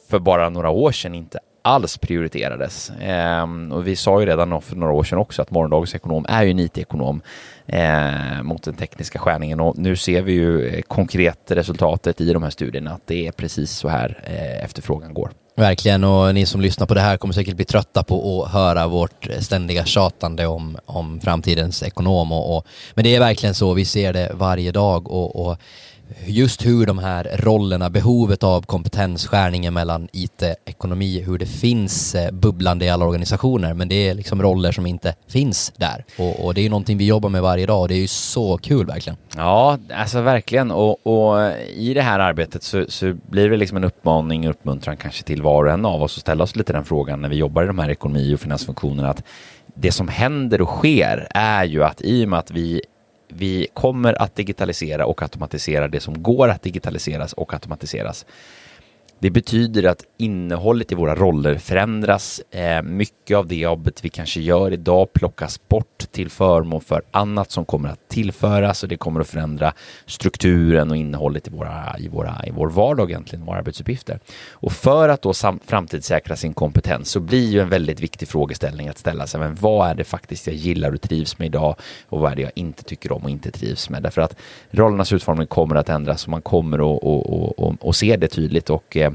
för 0.08 0.18
bara 0.18 0.48
några 0.48 0.70
år 0.70 0.92
sedan 0.92 1.14
inte 1.14 1.38
alls 1.62 1.98
prioriterades. 1.98 2.90
Eh, 2.90 3.46
och 3.72 3.86
vi 3.86 3.96
sa 3.96 4.20
ju 4.20 4.26
redan 4.26 4.62
för 4.62 4.76
några 4.76 4.92
år 4.92 5.04
sedan 5.04 5.18
också 5.18 5.42
att 5.42 5.50
morgondagens 5.50 5.94
ekonom 5.94 6.26
är 6.28 6.42
ju 6.42 6.50
en 6.50 6.58
IT-ekonom 6.58 7.22
eh, 7.66 8.42
mot 8.42 8.62
den 8.62 8.74
tekniska 8.74 9.18
skärningen 9.18 9.60
och 9.60 9.78
nu 9.78 9.96
ser 9.96 10.22
vi 10.22 10.32
ju 10.32 10.68
eh, 10.68 10.82
konkret 10.82 11.50
resultatet 11.50 12.20
i 12.20 12.32
de 12.32 12.42
här 12.42 12.50
studierna 12.50 12.90
att 12.90 13.06
det 13.06 13.26
är 13.26 13.32
precis 13.32 13.70
så 13.70 13.88
här 13.88 14.22
eh, 14.24 14.64
efterfrågan 14.64 15.14
går. 15.14 15.30
Verkligen, 15.56 16.04
och 16.04 16.34
ni 16.34 16.46
som 16.46 16.60
lyssnar 16.60 16.86
på 16.86 16.94
det 16.94 17.00
här 17.00 17.16
kommer 17.16 17.34
säkert 17.34 17.56
bli 17.56 17.64
trötta 17.64 18.02
på 18.02 18.44
att 18.44 18.52
höra 18.52 18.86
vårt 18.86 19.28
ständiga 19.40 19.84
tjatande 19.84 20.46
om, 20.46 20.78
om 20.86 21.20
framtidens 21.20 21.82
ekonom. 21.82 22.32
Och, 22.32 22.56
och, 22.56 22.66
men 22.94 23.04
det 23.04 23.16
är 23.16 23.20
verkligen 23.20 23.54
så, 23.54 23.74
vi 23.74 23.84
ser 23.84 24.12
det 24.12 24.30
varje 24.34 24.72
dag 24.72 25.10
och, 25.10 25.46
och 25.46 25.58
just 26.26 26.66
hur 26.66 26.86
de 26.86 26.98
här 26.98 27.36
rollerna, 27.38 27.90
behovet 27.90 28.42
av 28.44 28.62
kompetensskärningen 28.62 29.74
mellan 29.74 30.08
IT, 30.12 30.42
ekonomi, 30.64 31.22
hur 31.26 31.38
det 31.38 31.46
finns 31.46 32.14
eh, 32.14 32.30
bubblande 32.30 32.84
i 32.84 32.90
alla 32.90 33.06
organisationer, 33.06 33.74
men 33.74 33.88
det 33.88 34.08
är 34.08 34.14
liksom 34.14 34.42
roller 34.42 34.72
som 34.72 34.86
inte 34.86 35.14
finns 35.26 35.72
där. 35.76 36.04
Och, 36.18 36.44
och 36.44 36.54
det 36.54 36.60
är 36.60 36.62
ju 36.62 36.68
någonting 36.68 36.98
vi 36.98 37.06
jobbar 37.06 37.28
med 37.28 37.42
varje 37.42 37.66
dag 37.66 37.80
och 37.80 37.88
det 37.88 37.94
är 37.94 38.00
ju 38.00 38.06
så 38.06 38.58
kul 38.58 38.86
verkligen. 38.86 39.16
Ja, 39.36 39.78
alltså 39.94 40.20
verkligen. 40.20 40.70
Och, 40.70 41.06
och 41.06 41.52
i 41.76 41.94
det 41.94 42.02
här 42.02 42.18
arbetet 42.18 42.62
så, 42.62 42.84
så, 42.88 43.14
blir 43.30 43.50
det 43.50 43.56
liksom 43.56 43.76
en 43.76 43.84
uppmaning 43.84 44.48
och 44.48 44.50
uppmuntran 44.50 44.96
kanske 44.96 45.24
till 45.24 45.42
var 45.42 45.64
och 45.64 45.72
en 45.72 45.84
av 45.84 46.02
oss 46.02 46.16
att 46.16 46.20
ställa 46.20 46.44
oss 46.44 46.56
lite 46.56 46.72
den 46.72 46.84
frågan 46.84 47.20
när 47.20 47.28
vi 47.28 47.36
jobbar 47.36 47.64
i 47.64 47.66
de 47.66 47.78
här 47.78 47.90
ekonomi 47.90 48.34
och 48.34 48.40
finansfunktionerna 48.40 49.10
att 49.10 49.22
det 49.74 49.92
som 49.92 50.08
händer 50.08 50.60
och 50.60 50.68
sker 50.68 51.26
är 51.30 51.64
ju 51.64 51.84
att 51.84 52.02
i 52.02 52.24
och 52.24 52.28
med 52.28 52.38
att 52.38 52.50
vi 52.50 52.82
vi 53.38 53.66
kommer 53.74 54.22
att 54.22 54.36
digitalisera 54.36 55.06
och 55.06 55.22
automatisera 55.22 55.88
det 55.88 56.00
som 56.00 56.22
går 56.22 56.48
att 56.48 56.62
digitaliseras 56.62 57.32
och 57.32 57.54
automatiseras. 57.54 58.26
Det 59.20 59.30
betyder 59.30 59.84
att 59.84 60.04
innehållet 60.16 60.92
i 60.92 60.94
våra 60.94 61.14
roller 61.14 61.58
förändras. 61.58 62.40
Eh, 62.50 62.82
mycket 62.82 63.36
av 63.36 63.46
det 63.46 63.56
jobbet 63.56 64.04
vi 64.04 64.08
kanske 64.08 64.40
gör 64.40 64.72
idag 64.72 65.12
plockas 65.12 65.68
bort 65.68 65.98
till 66.10 66.30
förmån 66.30 66.80
för 66.80 67.02
annat 67.10 67.50
som 67.50 67.64
kommer 67.64 67.88
att 67.88 68.08
tillföras 68.08 68.82
och 68.82 68.88
det 68.88 68.96
kommer 68.96 69.20
att 69.20 69.28
förändra 69.28 69.72
strukturen 70.06 70.90
och 70.90 70.96
innehållet 70.96 71.48
i, 71.48 71.50
våra, 71.50 71.98
i, 71.98 72.08
våra, 72.08 72.46
i 72.46 72.50
vår 72.50 72.70
vardag 72.70 73.10
egentligen, 73.10 73.46
våra 73.46 73.58
arbetsuppgifter. 73.58 74.20
Och 74.50 74.72
för 74.72 75.08
att 75.08 75.22
då 75.22 75.32
framtidssäkra 75.66 76.36
sin 76.36 76.54
kompetens 76.54 77.10
så 77.10 77.20
blir 77.20 77.48
ju 77.50 77.60
en 77.60 77.68
väldigt 77.68 78.00
viktig 78.00 78.28
frågeställning 78.28 78.88
att 78.88 78.98
ställa 78.98 79.26
sig, 79.26 79.40
men 79.40 79.54
vad 79.54 79.90
är 79.90 79.94
det 79.94 80.04
faktiskt 80.04 80.46
jag 80.46 80.56
gillar 80.56 80.94
och 80.94 81.00
trivs 81.00 81.38
med 81.38 81.46
idag 81.46 81.76
och 82.08 82.20
vad 82.20 82.32
är 82.32 82.36
det 82.36 82.42
jag 82.42 82.52
inte 82.54 82.82
tycker 82.82 83.12
om 83.12 83.22
och 83.22 83.30
inte 83.30 83.50
trivs 83.50 83.90
med? 83.90 84.02
Därför 84.02 84.22
att 84.22 84.36
rollernas 84.70 85.12
utformning 85.12 85.46
kommer 85.46 85.76
att 85.76 85.88
ändras 85.88 86.24
och 86.24 86.30
man 86.30 86.42
kommer 86.42 86.78
att 86.78 87.02
och, 87.02 87.32
och, 87.32 87.58
och, 87.58 87.74
och 87.80 87.96
se 87.96 88.16
det 88.16 88.28
tydligt 88.28 88.70
och 88.70 88.96
eh, 88.96 89.07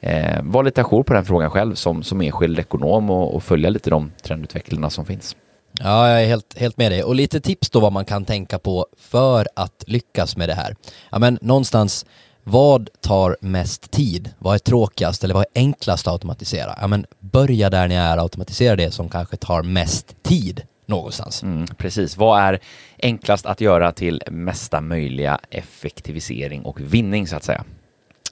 eh, 0.00 0.42
vara 0.42 0.62
lite 0.62 0.80
ajour 0.80 1.02
på 1.02 1.12
den 1.12 1.24
frågan 1.24 1.50
själv 1.50 1.74
som, 1.74 2.02
som 2.02 2.20
enskild 2.20 2.58
ekonom 2.58 3.10
och, 3.10 3.34
och 3.34 3.42
följa 3.42 3.70
lite 3.70 3.90
de 3.90 4.12
trendutvecklingarna 4.22 4.90
som 4.90 5.06
finns. 5.06 5.36
Ja, 5.72 6.08
jag 6.08 6.22
är 6.22 6.26
helt, 6.26 6.58
helt 6.58 6.76
med 6.76 6.92
dig. 6.92 7.04
Och 7.04 7.14
lite 7.14 7.40
tips 7.40 7.70
då 7.70 7.80
vad 7.80 7.92
man 7.92 8.04
kan 8.04 8.24
tänka 8.24 8.58
på 8.58 8.86
för 8.98 9.46
att 9.56 9.84
lyckas 9.86 10.36
med 10.36 10.48
det 10.48 10.54
här. 10.54 10.76
Ja, 11.10 11.18
men 11.18 11.38
någonstans, 11.40 12.06
vad 12.44 12.90
tar 13.00 13.36
mest 13.40 13.90
tid? 13.90 14.30
Vad 14.38 14.54
är 14.54 14.58
tråkigast 14.58 15.24
eller 15.24 15.34
vad 15.34 15.42
är 15.42 15.60
enklast 15.60 16.06
att 16.06 16.12
automatisera? 16.12 16.78
Ja, 16.80 16.86
men 16.86 17.06
börja 17.20 17.70
där 17.70 17.88
ni 17.88 17.94
är, 17.94 18.18
automatisera 18.18 18.76
det 18.76 18.90
som 18.90 19.08
kanske 19.08 19.36
tar 19.36 19.62
mest 19.62 20.22
tid 20.22 20.62
någonstans. 20.86 21.42
Mm, 21.42 21.66
precis. 21.66 22.16
Vad 22.16 22.40
är 22.40 22.58
enklast 23.02 23.46
att 23.46 23.60
göra 23.60 23.92
till 23.92 24.22
mesta 24.30 24.80
möjliga 24.80 25.38
effektivisering 25.50 26.62
och 26.62 26.80
vinning 26.80 27.26
så 27.26 27.36
att 27.36 27.44
säga? 27.44 27.64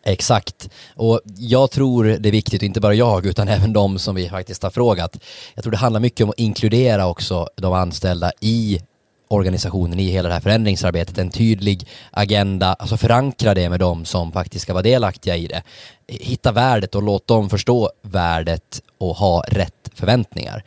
Exakt. 0.07 0.71
Och 0.95 1.21
jag 1.37 1.71
tror 1.71 2.05
det 2.05 2.29
är 2.29 2.33
viktigt, 2.33 2.63
inte 2.63 2.81
bara 2.81 2.95
jag 2.95 3.27
utan 3.27 3.49
även 3.57 3.73
de 3.73 3.99
som 3.99 4.15
vi 4.15 4.29
faktiskt 4.29 4.63
har 4.63 4.71
frågat. 4.71 5.19
Jag 5.55 5.65
tror 5.65 5.71
det 5.71 5.77
handlar 5.77 6.01
mycket 6.01 6.25
om 6.25 6.31
att 6.31 6.39
inkludera 6.39 7.07
också 7.07 7.49
de 7.57 7.73
anställda 7.73 8.33
i 8.41 8.81
organisationen 9.29 10.01
i 10.01 10.11
hela 10.11 10.29
det 10.29 10.35
här 10.35 10.41
förändringsarbetet, 10.41 11.19
en 11.19 11.31
tydlig 11.31 11.89
agenda, 12.11 12.75
alltså 12.75 12.97
förankra 12.97 13.55
det 13.55 13.69
med 13.69 13.81
dem 13.81 14.05
som 14.05 14.33
faktiskt 14.33 14.63
ska 14.63 14.73
vara 14.73 14.83
delaktiga 14.83 15.37
i 15.37 15.47
det. 15.47 15.63
Hitta 16.09 16.53
värdet 16.53 16.95
och 16.95 17.03
låt 17.03 17.27
dem 17.27 17.51
förstå 17.51 17.91
värdet 18.03 18.83
och 18.99 19.17
ha 19.17 19.45
rätt 19.49 19.91
förväntningar. 19.95 20.65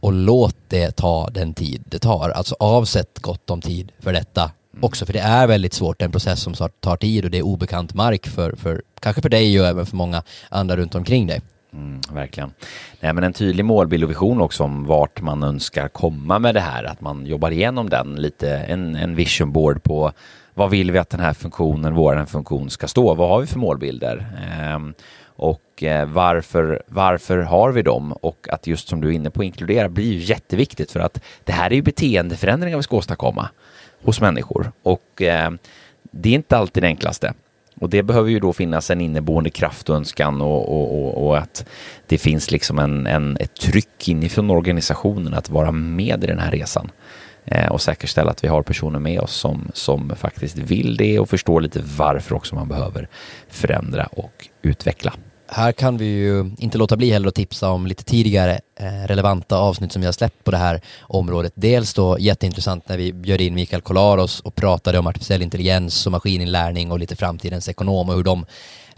Och 0.00 0.12
låt 0.12 0.56
det 0.68 0.96
ta 0.96 1.30
den 1.30 1.54
tid 1.54 1.82
det 1.86 1.98
tar, 1.98 2.30
alltså 2.30 2.56
avsätt 2.58 3.18
gott 3.18 3.50
om 3.50 3.60
tid 3.60 3.92
för 4.00 4.12
detta 4.12 4.50
Också 4.80 5.06
för 5.06 5.12
det 5.12 5.18
är 5.18 5.46
väldigt 5.46 5.72
svårt, 5.72 6.02
en 6.02 6.10
process 6.10 6.40
som 6.40 6.54
tar 6.80 6.96
tid 6.96 7.24
och 7.24 7.30
det 7.30 7.38
är 7.38 7.42
obekant 7.42 7.94
mark 7.94 8.26
för, 8.26 8.56
för 8.56 8.82
kanske 9.00 9.22
för 9.22 9.28
dig 9.28 9.60
och 9.60 9.66
även 9.66 9.86
för 9.86 9.96
många 9.96 10.22
andra 10.48 10.76
runt 10.76 10.94
omkring 10.94 11.26
dig. 11.26 11.40
Mm, 11.72 12.00
verkligen. 12.12 12.52
Nej, 13.00 13.12
men 13.12 13.24
en 13.24 13.32
tydlig 13.32 13.64
målbild 13.64 14.04
och 14.04 14.10
vision 14.10 14.40
också 14.40 14.64
om 14.64 14.84
vart 14.84 15.20
man 15.20 15.42
önskar 15.42 15.88
komma 15.88 16.38
med 16.38 16.54
det 16.54 16.60
här, 16.60 16.84
att 16.84 17.00
man 17.00 17.26
jobbar 17.26 17.50
igenom 17.50 17.90
den 17.90 18.14
lite, 18.16 18.56
en, 18.56 18.96
en 18.96 19.14
vision 19.14 19.52
board 19.52 19.82
på 19.82 20.12
vad 20.54 20.70
vill 20.70 20.90
vi 20.90 20.98
att 20.98 21.10
den 21.10 21.20
här 21.20 21.34
funktionen, 21.34 21.94
vår 21.94 22.26
funktion 22.26 22.70
ska 22.70 22.88
stå? 22.88 23.14
Vad 23.14 23.28
har 23.28 23.40
vi 23.40 23.46
för 23.46 23.58
målbilder? 23.58 24.26
Ehm, 24.58 24.94
och 25.36 25.82
eh, 25.82 26.08
varför, 26.08 26.82
varför 26.86 27.38
har 27.38 27.72
vi 27.72 27.82
dem? 27.82 28.12
Och 28.12 28.48
att 28.50 28.66
just 28.66 28.88
som 28.88 29.00
du 29.00 29.08
är 29.08 29.12
inne 29.12 29.30
på 29.30 29.44
inkludera 29.44 29.88
blir 29.88 30.12
ju 30.12 30.18
jätteviktigt 30.18 30.90
för 30.90 31.00
att 31.00 31.20
det 31.44 31.52
här 31.52 31.70
är 31.70 31.74
ju 31.74 31.82
beteendeförändringar 31.82 32.76
vi 32.76 32.82
ska 32.82 32.96
åstadkomma 32.96 33.48
hos 34.04 34.20
människor. 34.20 34.72
Och 34.82 35.22
eh, 35.22 35.50
det 36.02 36.28
är 36.28 36.34
inte 36.34 36.56
alltid 36.56 36.82
det 36.82 36.86
enklaste. 36.86 37.34
Och 37.80 37.90
det 37.90 38.02
behöver 38.02 38.30
ju 38.30 38.40
då 38.40 38.52
finnas 38.52 38.90
en 38.90 39.00
inneboende 39.00 39.50
kraft 39.50 39.90
och 39.90 39.96
önskan 39.96 40.40
och, 40.40 40.68
och, 40.68 41.02
och, 41.02 41.26
och 41.26 41.38
att 41.38 41.66
det 42.06 42.18
finns 42.18 42.50
liksom 42.50 42.78
en, 42.78 43.06
en, 43.06 43.36
ett 43.40 43.54
tryck 43.54 44.08
inifrån 44.08 44.50
organisationen 44.50 45.34
att 45.34 45.50
vara 45.50 45.72
med 45.72 46.24
i 46.24 46.26
den 46.26 46.38
här 46.38 46.50
resan. 46.50 46.90
Eh, 47.44 47.68
och 47.68 47.80
säkerställa 47.80 48.30
att 48.30 48.44
vi 48.44 48.48
har 48.48 48.62
personer 48.62 48.98
med 48.98 49.20
oss 49.20 49.32
som, 49.34 49.70
som 49.74 50.16
faktiskt 50.16 50.58
vill 50.58 50.96
det 50.96 51.18
och 51.18 51.28
förstår 51.28 51.60
lite 51.60 51.82
varför 51.98 52.34
också 52.34 52.54
man 52.54 52.68
behöver 52.68 53.08
förändra 53.48 54.06
och 54.06 54.48
utveckla 54.62 55.12
här 55.50 55.72
kan 55.72 55.96
vi 55.96 56.04
ju 56.04 56.50
inte 56.58 56.78
låta 56.78 56.96
bli 56.96 57.10
heller 57.10 57.28
att 57.28 57.34
tipsa 57.34 57.70
om 57.70 57.86
lite 57.86 58.04
tidigare 58.04 58.60
eh, 58.76 59.06
relevanta 59.06 59.58
avsnitt 59.58 59.92
som 59.92 60.00
vi 60.00 60.06
har 60.06 60.12
släppt 60.12 60.44
på 60.44 60.50
det 60.50 60.56
här 60.56 60.80
området. 61.00 61.52
Dels 61.54 61.94
då 61.94 62.16
jätteintressant 62.18 62.88
när 62.88 62.96
vi 62.96 63.12
bjöd 63.12 63.40
in 63.40 63.54
Mikael 63.54 63.82
Kolaros 63.82 64.40
och 64.40 64.54
pratade 64.54 64.98
om 64.98 65.06
artificiell 65.06 65.42
intelligens 65.42 66.06
och 66.06 66.12
maskininlärning 66.12 66.92
och 66.92 66.98
lite 66.98 67.16
framtidens 67.16 67.68
ekonom 67.68 68.08
och 68.08 68.14
hur 68.14 68.22
de 68.22 68.46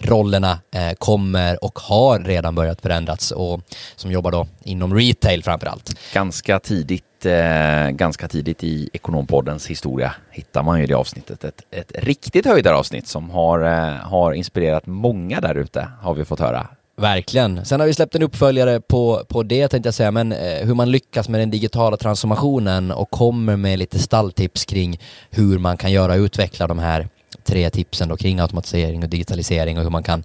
rollerna 0.00 0.58
eh, 0.74 0.92
kommer 0.98 1.64
och 1.64 1.78
har 1.78 2.18
redan 2.18 2.54
börjat 2.54 2.80
förändras 2.80 3.30
och 3.30 3.60
som 3.96 4.12
jobbar 4.12 4.30
då 4.30 4.46
inom 4.62 4.94
retail 4.94 5.42
framför 5.42 5.66
allt. 5.66 5.98
Ganska 6.14 6.58
tidigt, 6.58 7.26
eh, 7.26 7.90
ganska 7.90 8.28
tidigt 8.28 8.64
i 8.64 8.90
Ekonompoddens 8.92 9.66
historia 9.66 10.14
hittar 10.30 10.62
man 10.62 10.80
ju 10.80 10.86
det 10.86 10.94
avsnittet. 10.94 11.44
Ett, 11.44 11.62
ett 11.70 11.92
riktigt 11.94 12.46
höjdaravsnitt 12.46 13.08
som 13.08 13.30
har, 13.30 13.60
eh, 13.60 13.94
har 13.94 14.32
inspirerat 14.32 14.86
många 14.86 15.40
där 15.40 15.54
ute 15.54 15.88
har 16.02 16.14
vi 16.14 16.24
fått 16.24 16.40
höra. 16.40 16.66
Verkligen. 17.00 17.64
Sen 17.64 17.80
har 17.80 17.86
vi 17.86 17.94
släppt 17.94 18.14
en 18.14 18.22
uppföljare 18.22 18.80
på, 18.80 19.24
på 19.28 19.42
det 19.42 19.68
tänkte 19.68 19.86
jag 19.86 19.94
säga, 19.94 20.10
men 20.10 20.32
eh, 20.32 20.66
hur 20.66 20.74
man 20.74 20.90
lyckas 20.90 21.28
med 21.28 21.40
den 21.40 21.50
digitala 21.50 21.96
transformationen 21.96 22.90
och 22.90 23.10
kommer 23.10 23.56
med 23.56 23.78
lite 23.78 23.98
stalltips 23.98 24.64
kring 24.64 25.00
hur 25.30 25.58
man 25.58 25.76
kan 25.76 25.92
göra 25.92 26.12
och 26.12 26.18
utveckla 26.18 26.66
de 26.66 26.78
här 26.78 27.08
tre 27.44 27.70
tipsen 27.70 28.08
då 28.08 28.16
kring 28.16 28.40
automatisering 28.40 29.02
och 29.02 29.08
digitalisering 29.08 29.78
och 29.78 29.82
hur 29.82 29.90
man 29.90 30.02
kan 30.02 30.24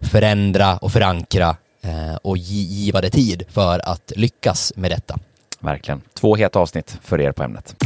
förändra 0.00 0.76
och 0.76 0.92
förankra 0.92 1.56
eh, 1.82 2.14
och 2.22 2.36
giva 2.36 3.00
det 3.00 3.10
tid 3.10 3.44
för 3.48 3.88
att 3.88 4.12
lyckas 4.16 4.72
med 4.76 4.90
detta. 4.90 5.18
Verkligen. 5.60 6.02
Två 6.14 6.36
heta 6.36 6.58
avsnitt 6.58 6.98
för 7.02 7.20
er 7.20 7.32
på 7.32 7.42
ämnet. 7.42 7.76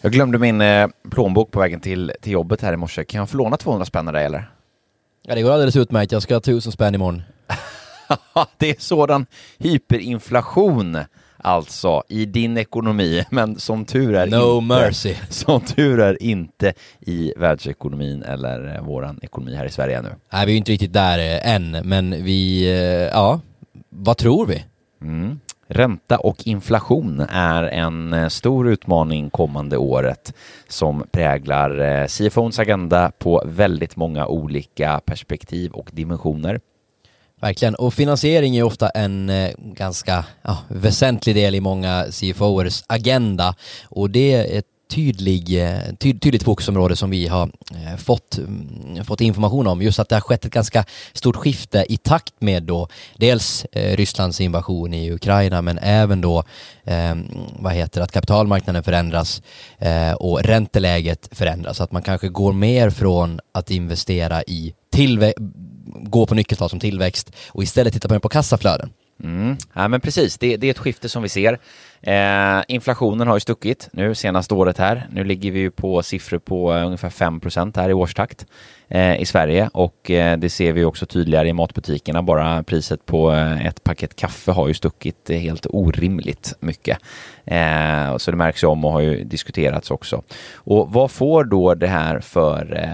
Jag 0.00 0.12
glömde 0.12 0.38
min 0.38 0.60
eh, 0.60 0.88
plånbok 1.10 1.50
på 1.50 1.60
vägen 1.60 1.80
till, 1.80 2.12
till 2.20 2.32
jobbet 2.32 2.60
här 2.60 2.72
i 2.72 2.76
morse. 2.76 3.04
Kan 3.04 3.18
jag 3.18 3.30
få 3.30 3.36
låna 3.36 3.56
200 3.56 3.84
spänn 3.84 4.08
av 4.08 4.14
dig 4.14 4.24
eller? 4.24 4.50
Ja, 5.22 5.34
det 5.34 5.42
går 5.42 5.52
alldeles 5.52 5.76
utmärkt. 5.76 6.12
Jag 6.12 6.22
ska 6.22 6.34
ha 6.34 6.38
1000 6.38 6.72
spänn 6.72 6.94
imorgon. 6.94 7.22
det 8.56 8.70
är 8.70 8.76
sådan 8.78 9.26
hyperinflation 9.58 10.98
alltså 11.42 12.02
i 12.08 12.26
din 12.26 12.56
ekonomi, 12.56 13.24
men 13.30 13.58
som 13.58 13.84
tur 13.84 14.14
är 14.14 14.26
no 14.26 14.58
inte, 14.58 14.74
mercy. 14.74 15.14
som 15.28 15.60
tur 15.60 16.00
är 16.00 16.22
inte 16.22 16.74
i 17.00 17.32
världsekonomin 17.36 18.22
eller 18.22 18.74
eh, 18.76 18.82
våran 18.82 19.18
ekonomi 19.22 19.54
här 19.54 19.66
i 19.66 19.70
Sverige 19.70 19.98
ännu. 19.98 20.08
Nej, 20.32 20.46
vi 20.46 20.52
är 20.52 20.56
inte 20.56 20.72
riktigt 20.72 20.92
där 20.92 21.18
eh, 21.18 21.54
än, 21.54 21.70
men 21.70 22.24
vi, 22.24 22.70
eh, 22.70 23.18
ja, 23.18 23.40
vad 23.88 24.16
tror 24.16 24.46
vi? 24.46 24.64
Mm. 25.02 25.40
Ränta 25.68 26.18
och 26.18 26.46
inflation 26.46 27.20
är 27.30 27.62
en 27.62 28.30
stor 28.30 28.68
utmaning 28.68 29.30
kommande 29.30 29.76
året 29.76 30.34
som 30.68 31.04
präglar 31.10 32.06
CFOns 32.06 32.58
agenda 32.58 33.12
på 33.18 33.42
väldigt 33.46 33.96
många 33.96 34.26
olika 34.26 35.00
perspektiv 35.04 35.72
och 35.72 35.90
dimensioner. 35.92 36.60
Verkligen, 37.42 37.74
och 37.74 37.94
finansiering 37.94 38.56
är 38.56 38.62
ofta 38.62 38.88
en 38.88 39.30
eh, 39.30 39.50
ganska 39.58 40.24
ja, 40.42 40.58
väsentlig 40.68 41.34
del 41.34 41.54
i 41.54 41.60
många 41.60 42.06
CFOers 42.10 42.84
agenda 42.86 43.54
och 43.84 44.10
det 44.10 44.34
är 44.34 44.58
ett 44.58 44.66
tydlig, 44.90 45.62
eh, 45.62 45.78
ty, 45.98 46.18
tydligt 46.18 46.42
fokusområde 46.42 46.96
som 46.96 47.10
vi 47.10 47.26
har 47.26 47.50
eh, 47.70 47.96
fått, 47.96 48.38
mm, 48.38 49.04
fått 49.04 49.20
information 49.20 49.66
om. 49.66 49.82
Just 49.82 49.98
att 49.98 50.08
det 50.08 50.16
har 50.16 50.20
skett 50.20 50.44
ett 50.44 50.52
ganska 50.52 50.84
stort 51.12 51.36
skifte 51.36 51.84
i 51.88 51.96
takt 51.96 52.34
med 52.38 52.62
då 52.62 52.88
dels 53.16 53.64
eh, 53.72 53.96
Rysslands 53.96 54.40
invasion 54.40 54.94
i 54.94 55.12
Ukraina 55.12 55.62
men 55.62 55.78
även 55.78 56.20
då 56.20 56.44
eh, 56.84 57.14
vad 57.58 57.72
heter 57.72 58.00
att 58.00 58.12
kapitalmarknaden 58.12 58.82
förändras 58.82 59.42
eh, 59.78 60.12
och 60.12 60.42
ränteläget 60.42 61.28
förändras. 61.32 61.76
Så 61.76 61.82
att 61.84 61.92
man 61.92 62.02
kanske 62.02 62.28
går 62.28 62.52
mer 62.52 62.90
från 62.90 63.40
att 63.52 63.70
investera 63.70 64.42
i 64.42 64.74
gå 65.86 66.26
på 66.26 66.34
nyckeltal 66.34 66.70
som 66.70 66.80
tillväxt 66.80 67.32
och 67.48 67.62
istället 67.62 67.92
titta 67.92 68.08
på, 68.08 68.20
på 68.20 68.28
kassaflöden. 68.28 68.90
Mm. 69.24 69.56
Ja, 69.72 69.88
men 69.88 70.00
precis, 70.00 70.38
det, 70.38 70.56
det, 70.56 70.66
är 70.66 70.70
ett 70.70 70.78
skifte 70.78 71.08
som 71.08 71.22
vi 71.22 71.28
ser. 71.28 71.58
Eh, 72.00 72.62
inflationen 72.68 73.28
har 73.28 73.36
ju 73.36 73.40
stuckit 73.40 73.88
nu 73.92 74.14
senaste 74.14 74.54
året 74.54 74.78
här. 74.78 75.06
Nu 75.12 75.24
ligger 75.24 75.50
vi 75.50 75.58
ju 75.58 75.70
på 75.70 76.02
siffror 76.02 76.38
på 76.38 76.74
eh, 76.74 76.86
ungefär 76.86 77.10
5% 77.10 77.76
här 77.76 77.88
i 77.88 77.92
årstakt 77.92 78.46
Eh, 78.94 79.20
i 79.20 79.26
Sverige 79.26 79.70
och 79.72 80.10
eh, 80.10 80.38
det 80.38 80.50
ser 80.50 80.72
vi 80.72 80.84
också 80.84 81.06
tydligare 81.06 81.48
i 81.48 81.52
matbutikerna. 81.52 82.22
Bara 82.22 82.62
priset 82.62 83.06
på 83.06 83.32
eh, 83.32 83.66
ett 83.66 83.84
paket 83.84 84.16
kaffe 84.16 84.52
har 84.52 84.68
ju 84.68 84.74
stuckit 84.74 85.30
helt 85.30 85.66
orimligt 85.70 86.54
mycket. 86.60 86.98
Så 88.18 88.30
det 88.30 88.36
märks 88.36 88.62
ju 88.62 88.68
om 88.68 88.84
och 88.84 88.92
har 88.92 89.00
ju 89.00 89.24
diskuterats 89.24 89.90
också. 89.90 90.22
Och 90.54 90.92
vad 90.92 91.10
får 91.10 91.44
då 91.44 91.74
det 91.74 91.86
här 91.86 92.20
för, 92.20 92.88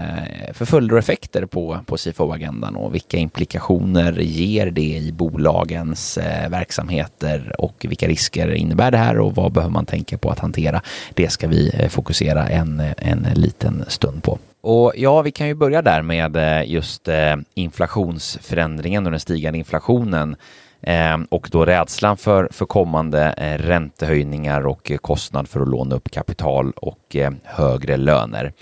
för 0.53 0.65
följder 0.65 0.95
och 0.95 0.99
effekter 0.99 1.45
på, 1.45 1.79
på 1.85 1.97
CFO-agendan 1.97 2.75
och 2.75 2.95
vilka 2.95 3.17
implikationer 3.17 4.19
ger 4.19 4.71
det 4.71 4.97
i 4.97 5.11
bolagens 5.11 6.17
verksamheter 6.49 7.55
och 7.57 7.85
vilka 7.89 8.07
risker 8.07 8.53
innebär 8.53 8.91
det 8.91 8.97
här 8.97 9.19
och 9.19 9.35
vad 9.35 9.51
behöver 9.51 9.73
man 9.73 9.85
tänka 9.85 10.17
på 10.17 10.29
att 10.29 10.39
hantera? 10.39 10.81
Det 11.13 11.29
ska 11.29 11.47
vi 11.47 11.87
fokusera 11.89 12.47
en, 12.47 12.83
en 12.97 13.27
liten 13.33 13.85
stund 13.87 14.23
på. 14.23 14.39
Och 14.61 14.93
ja, 14.95 15.21
vi 15.21 15.31
kan 15.31 15.47
ju 15.47 15.53
börja 15.53 15.81
där 15.81 16.01
med 16.01 16.35
eh, 16.35 16.71
just 16.71 17.07
eh, 17.07 17.35
inflationsförändringen 17.53 19.05
och 19.05 19.11
den 19.11 19.19
stigande 19.19 19.59
inflationen 19.59 20.35
eh, 20.81 21.17
och 21.29 21.49
då 21.51 21.65
rädslan 21.65 22.17
för, 22.17 22.47
för 22.51 22.65
kommande 22.65 23.33
räntehöjningar 23.57 24.67
och 24.67 24.91
kostnad 25.01 25.47
för 25.47 25.61
att 25.61 25.67
låna 25.67 25.95
upp 25.95 26.11
kapital 26.11 26.71
och 26.71 27.15
högre 27.43 27.97
löner. 27.97 28.53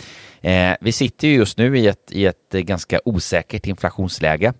Vi 0.81 0.91
sitter 0.91 1.27
ju 1.27 1.33
just 1.35 1.57
nu 1.57 1.77
i 1.79 1.87
ett, 1.87 2.11
i 2.11 2.25
ett 2.25 2.51
ganska 2.51 2.99
osäkert 3.05 3.67
inflationsläge. 3.67 4.53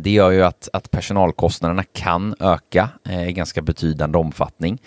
Det 0.00 0.10
gör 0.10 0.30
ju 0.30 0.42
att, 0.42 0.68
att 0.72 0.90
personalkostnaderna 0.90 1.84
kan 1.92 2.34
öka 2.40 2.88
i 3.28 3.32
ganska 3.32 3.62
betydande 3.62 4.18
omfattning. 4.18 4.78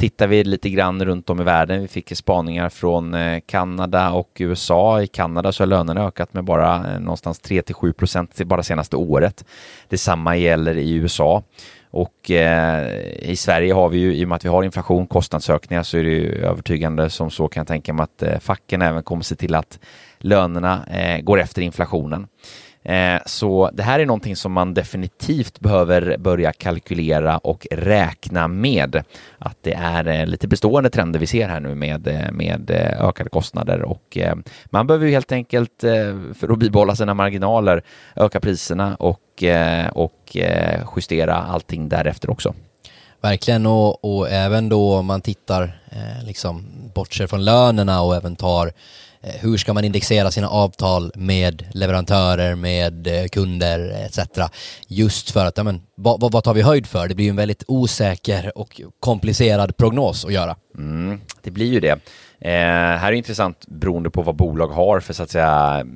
Tittar 0.00 0.26
vi 0.26 0.44
lite 0.44 0.70
grann 0.70 1.04
runt 1.04 1.30
om 1.30 1.40
i 1.40 1.44
världen, 1.44 1.80
vi 1.80 1.88
fick 1.88 2.16
spaningar 2.16 2.68
från 2.68 3.14
eh, 3.14 3.40
Kanada 3.46 4.10
och 4.10 4.36
USA. 4.38 5.02
I 5.02 5.06
Kanada 5.06 5.52
så 5.52 5.62
har 5.62 5.66
lönerna 5.66 6.06
ökat 6.06 6.34
med 6.34 6.44
bara 6.44 6.74
eh, 6.76 7.00
någonstans 7.00 7.38
3 7.38 7.62
till 7.62 7.74
7 7.74 7.92
procent 7.92 8.44
bara 8.44 8.62
senaste 8.62 8.96
året. 8.96 9.44
Detsamma 9.88 10.36
gäller 10.36 10.76
i 10.78 10.92
USA. 10.92 11.42
Och 11.90 12.30
eh, 12.30 12.88
i 13.30 13.36
Sverige 13.36 13.72
har 13.72 13.88
vi 13.88 13.98
ju, 13.98 14.14
i 14.14 14.24
och 14.24 14.28
med 14.28 14.36
att 14.36 14.44
vi 14.44 14.48
har 14.48 14.62
inflation, 14.62 15.06
kostnadsökningar, 15.06 15.82
så 15.82 15.98
är 15.98 16.02
det 16.02 16.10
ju 16.10 16.44
övertygande 16.44 17.10
som 17.10 17.30
så 17.30 17.48
kan 17.48 17.60
jag 17.60 17.68
tänka 17.68 17.92
mig 17.92 18.04
att 18.04 18.22
eh, 18.22 18.38
facken 18.38 18.82
även 18.82 19.02
kommer 19.02 19.22
se 19.22 19.34
till 19.34 19.54
att 19.54 19.78
lönerna 20.18 20.86
eh, 20.86 21.20
går 21.20 21.40
efter 21.40 21.62
inflationen. 21.62 22.26
Eh, 22.82 23.20
så 23.26 23.70
det 23.72 23.82
här 23.82 24.00
är 24.00 24.06
någonting 24.06 24.36
som 24.36 24.52
man 24.52 24.74
definitivt 24.74 25.60
behöver 25.60 26.16
börja 26.18 26.52
kalkylera 26.52 27.38
och 27.38 27.66
räkna 27.70 28.48
med. 28.48 29.02
Att 29.38 29.56
det 29.60 29.72
är 29.72 30.08
eh, 30.08 30.26
lite 30.26 30.48
bestående 30.48 30.90
trender 30.90 31.20
vi 31.20 31.26
ser 31.26 31.48
här 31.48 31.60
nu 31.60 31.74
med, 31.74 32.06
eh, 32.06 32.32
med 32.32 32.70
ökade 33.00 33.30
kostnader 33.30 33.82
och 33.82 34.18
man 34.64 34.86
behöver 34.86 35.06
ju 35.06 35.12
helt 35.12 35.32
enkelt 35.32 35.80
för 36.34 36.52
att 36.52 36.58
bibehålla 36.58 36.96
sina 36.96 37.14
marginaler 37.14 37.82
öka 38.16 38.40
priserna 38.40 38.96
och, 38.96 39.44
och 39.92 40.36
justera 40.96 41.34
allting 41.34 41.88
därefter 41.88 42.30
också. 42.30 42.54
Verkligen 43.20 43.66
och, 43.66 44.04
och 44.04 44.30
även 44.30 44.68
då 44.68 44.94
om 44.94 45.06
man 45.06 45.20
tittar 45.20 45.80
eh, 45.90 46.26
liksom 46.26 46.64
bortser 46.94 47.26
från 47.26 47.44
lönerna 47.44 48.02
och 48.02 48.16
även 48.16 48.36
tar 48.36 48.72
Eh, 49.22 49.40
hur 49.40 49.56
ska 49.56 49.72
man 49.72 49.84
indexera 49.84 50.30
sina 50.30 50.48
avtal 50.48 51.12
med 51.14 51.66
leverantörer, 51.72 52.54
med 52.54 53.06
eh, 53.06 53.24
kunder 53.24 54.06
etc. 54.06 54.18
Just 54.88 55.30
för 55.30 55.46
att, 55.46 55.56
ja, 55.56 55.62
men, 55.62 55.82
vad, 55.94 56.32
vad 56.32 56.44
tar 56.44 56.54
vi 56.54 56.62
höjd 56.62 56.86
för? 56.86 57.08
Det 57.08 57.14
blir 57.14 57.24
ju 57.24 57.30
en 57.30 57.36
väldigt 57.36 57.64
osäker 57.66 58.58
och 58.58 58.80
komplicerad 59.00 59.76
prognos 59.76 60.24
att 60.24 60.32
göra. 60.32 60.56
Mm, 60.78 61.20
det 61.42 61.50
blir 61.50 61.72
ju 61.72 61.80
det. 61.80 62.00
Eh, 62.40 62.50
här 62.98 63.06
är 63.06 63.10
det 63.10 63.16
intressant 63.16 63.66
beroende 63.68 64.10
på 64.10 64.22
vad 64.22 64.36
bolag 64.36 64.68
har 64.68 65.00
för 65.00 65.12
så 65.12 65.22
att 65.22 65.30
säga 65.30 65.86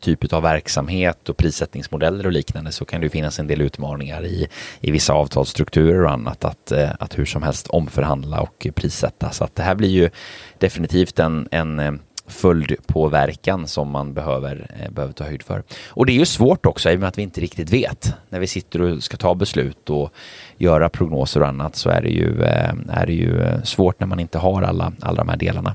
typ 0.00 0.32
av 0.32 0.42
verksamhet 0.42 1.28
och 1.28 1.36
prissättningsmodeller 1.36 2.26
och 2.26 2.32
liknande 2.32 2.72
så 2.72 2.84
kan 2.84 3.00
det 3.00 3.10
finnas 3.10 3.38
en 3.38 3.46
del 3.46 3.60
utmaningar 3.60 4.24
i, 4.24 4.48
i 4.80 4.90
vissa 4.90 5.12
avtalsstrukturer 5.12 6.04
och 6.04 6.10
annat 6.10 6.44
att, 6.44 6.72
eh, 6.72 6.90
att 6.98 7.18
hur 7.18 7.24
som 7.24 7.42
helst 7.42 7.66
omförhandla 7.66 8.40
och 8.40 8.66
prissätta. 8.74 9.30
Så 9.30 9.44
att 9.44 9.54
det 9.54 9.62
här 9.62 9.74
blir 9.74 9.88
ju 9.88 10.10
definitivt 10.58 11.18
en, 11.18 11.48
en 11.50 12.00
följdpåverkan 12.32 13.66
som 13.66 13.90
man 13.90 14.14
behöver, 14.14 14.66
eh, 14.80 14.90
behöver 14.90 15.14
ta 15.14 15.24
höjd 15.24 15.42
för. 15.42 15.62
Och 15.88 16.06
det 16.06 16.12
är 16.12 16.18
ju 16.18 16.26
svårt 16.26 16.66
också 16.66 16.90
i 16.90 16.96
och 16.96 17.00
med 17.00 17.08
att 17.08 17.18
vi 17.18 17.22
inte 17.22 17.40
riktigt 17.40 17.72
vet. 17.72 18.14
När 18.28 18.40
vi 18.40 18.46
sitter 18.46 18.82
och 18.82 19.02
ska 19.02 19.16
ta 19.16 19.34
beslut 19.34 19.90
och 19.90 20.12
göra 20.56 20.88
prognoser 20.88 21.40
och 21.40 21.48
annat 21.48 21.76
så 21.76 21.90
är 21.90 22.02
det 22.02 22.10
ju, 22.10 22.42
eh, 22.42 22.74
är 22.88 23.06
det 23.06 23.12
ju 23.12 23.42
eh, 23.42 23.62
svårt 23.62 24.00
när 24.00 24.06
man 24.06 24.20
inte 24.20 24.38
har 24.38 24.62
alla, 24.62 24.92
alla 25.00 25.16
de 25.16 25.28
här 25.28 25.36
delarna. 25.36 25.74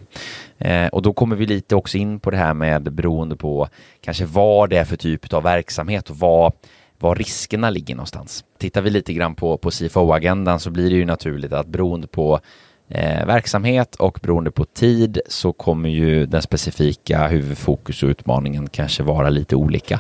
Eh, 0.58 0.88
och 0.88 1.02
då 1.02 1.14
kommer 1.14 1.36
vi 1.36 1.46
lite 1.46 1.76
också 1.76 1.98
in 1.98 2.20
på 2.20 2.32
det 2.32 2.38
här 2.38 2.54
med 2.54 2.94
beroende 2.94 3.36
på 3.36 3.68
kanske 4.02 4.26
vad 4.26 4.70
det 4.70 4.78
är 4.78 4.86
för 4.86 4.98
typ 4.98 5.34
av 5.34 5.44
verksamhet 5.44 6.10
och 6.10 6.18
vad 6.18 6.54
var 7.00 7.16
riskerna 7.16 7.70
ligger 7.70 7.96
någonstans. 7.96 8.44
Tittar 8.58 8.82
vi 8.82 8.90
lite 8.90 9.14
grann 9.14 9.36
på, 9.36 9.58
på 9.58 9.72
CFO-agendan 9.72 10.60
så 10.60 10.70
blir 10.70 10.90
det 10.90 10.96
ju 10.96 11.06
naturligt 11.06 11.54
att 11.54 11.68
beroende 11.68 12.08
på 12.08 12.40
eh, 12.90 13.26
verksamhet 13.26 13.96
och 13.96 14.20
beroende 14.22 14.52
på 14.52 14.66
tid 14.66 15.20
så 15.28 15.54
kommer 15.54 15.90
ju 15.90 16.26
den 16.26 16.42
specifika 16.42 17.28
huvudfokus 17.28 18.04
och 18.04 18.10
utmaningen 18.10 18.68
kanske 18.70 19.04
vara 19.04 19.30
lite 19.30 19.56
olika. 19.56 20.00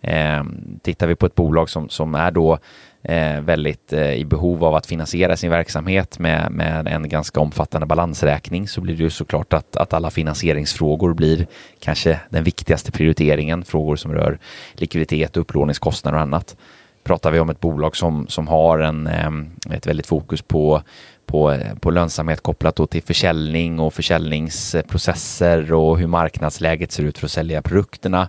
Eh, 0.00 0.44
tittar 0.82 1.06
vi 1.06 1.14
på 1.14 1.26
ett 1.26 1.34
bolag 1.34 1.70
som, 1.70 1.88
som 1.88 2.14
är 2.14 2.30
då 2.30 2.58
eh, 3.02 3.40
väldigt 3.40 3.92
eh, 3.92 4.14
i 4.14 4.24
behov 4.24 4.64
av 4.64 4.74
att 4.74 4.86
finansiera 4.86 5.36
sin 5.36 5.50
verksamhet 5.50 6.18
med, 6.18 6.52
med 6.52 6.88
en 6.88 7.08
ganska 7.08 7.40
omfattande 7.40 7.86
balansräkning 7.86 8.68
så 8.68 8.80
blir 8.80 8.96
det 8.96 9.02
ju 9.02 9.10
såklart 9.10 9.52
att, 9.52 9.76
att 9.76 9.92
alla 9.92 10.10
finansieringsfrågor 10.10 11.14
blir 11.14 11.46
kanske 11.80 12.20
den 12.30 12.44
viktigaste 12.44 12.92
prioriteringen, 12.92 13.64
frågor 13.64 13.96
som 13.96 14.12
rör 14.12 14.38
likviditet, 14.72 15.36
upplåningskostnader 15.36 16.16
och 16.16 16.22
annat. 16.22 16.56
Pratar 17.04 17.30
vi 17.30 17.40
om 17.40 17.50
ett 17.50 17.60
bolag 17.60 17.96
som, 17.96 18.26
som 18.28 18.48
har 18.48 18.78
en, 18.78 19.06
eh, 19.06 19.76
ett 19.76 19.86
väldigt 19.86 20.06
fokus 20.06 20.42
på 20.42 20.82
på, 21.26 21.56
på 21.80 21.90
lönsamhet 21.90 22.40
kopplat 22.40 22.90
till 22.90 23.02
försäljning 23.02 23.80
och 23.80 23.94
försäljningsprocesser 23.94 25.72
och 25.72 25.98
hur 25.98 26.06
marknadsläget 26.06 26.92
ser 26.92 27.02
ut 27.02 27.18
för 27.18 27.26
att 27.26 27.30
sälja 27.30 27.62
produkterna 27.62 28.28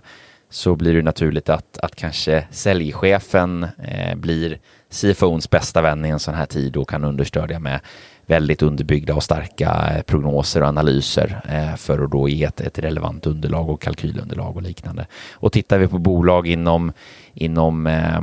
så 0.50 0.76
blir 0.76 0.94
det 0.94 1.02
naturligt 1.02 1.48
att, 1.48 1.78
att 1.78 1.96
kanske 1.96 2.44
säljchefen 2.50 3.66
eh, 3.78 4.14
blir 4.16 4.58
CFOns 4.90 5.50
bästa 5.50 5.82
vän 5.82 6.04
i 6.04 6.08
en 6.08 6.18
sån 6.18 6.34
här 6.34 6.46
tid 6.46 6.76
och 6.76 6.88
kan 6.88 7.04
understödja 7.04 7.58
med 7.58 7.80
väldigt 8.26 8.62
underbyggda 8.62 9.14
och 9.14 9.22
starka 9.22 9.94
eh, 9.96 10.02
prognoser 10.02 10.62
och 10.62 10.68
analyser 10.68 11.40
eh, 11.48 11.76
för 11.76 12.04
att 12.04 12.10
då 12.10 12.28
ge 12.28 12.44
ett, 12.44 12.60
ett 12.60 12.78
relevant 12.78 13.26
underlag 13.26 13.70
och 13.70 13.82
kalkylunderlag 13.82 14.56
och 14.56 14.62
liknande. 14.62 15.06
Och 15.32 15.52
tittar 15.52 15.78
vi 15.78 15.86
på 15.86 15.98
bolag 15.98 16.46
inom, 16.46 16.92
inom 17.38 17.86
eh, 17.86 18.20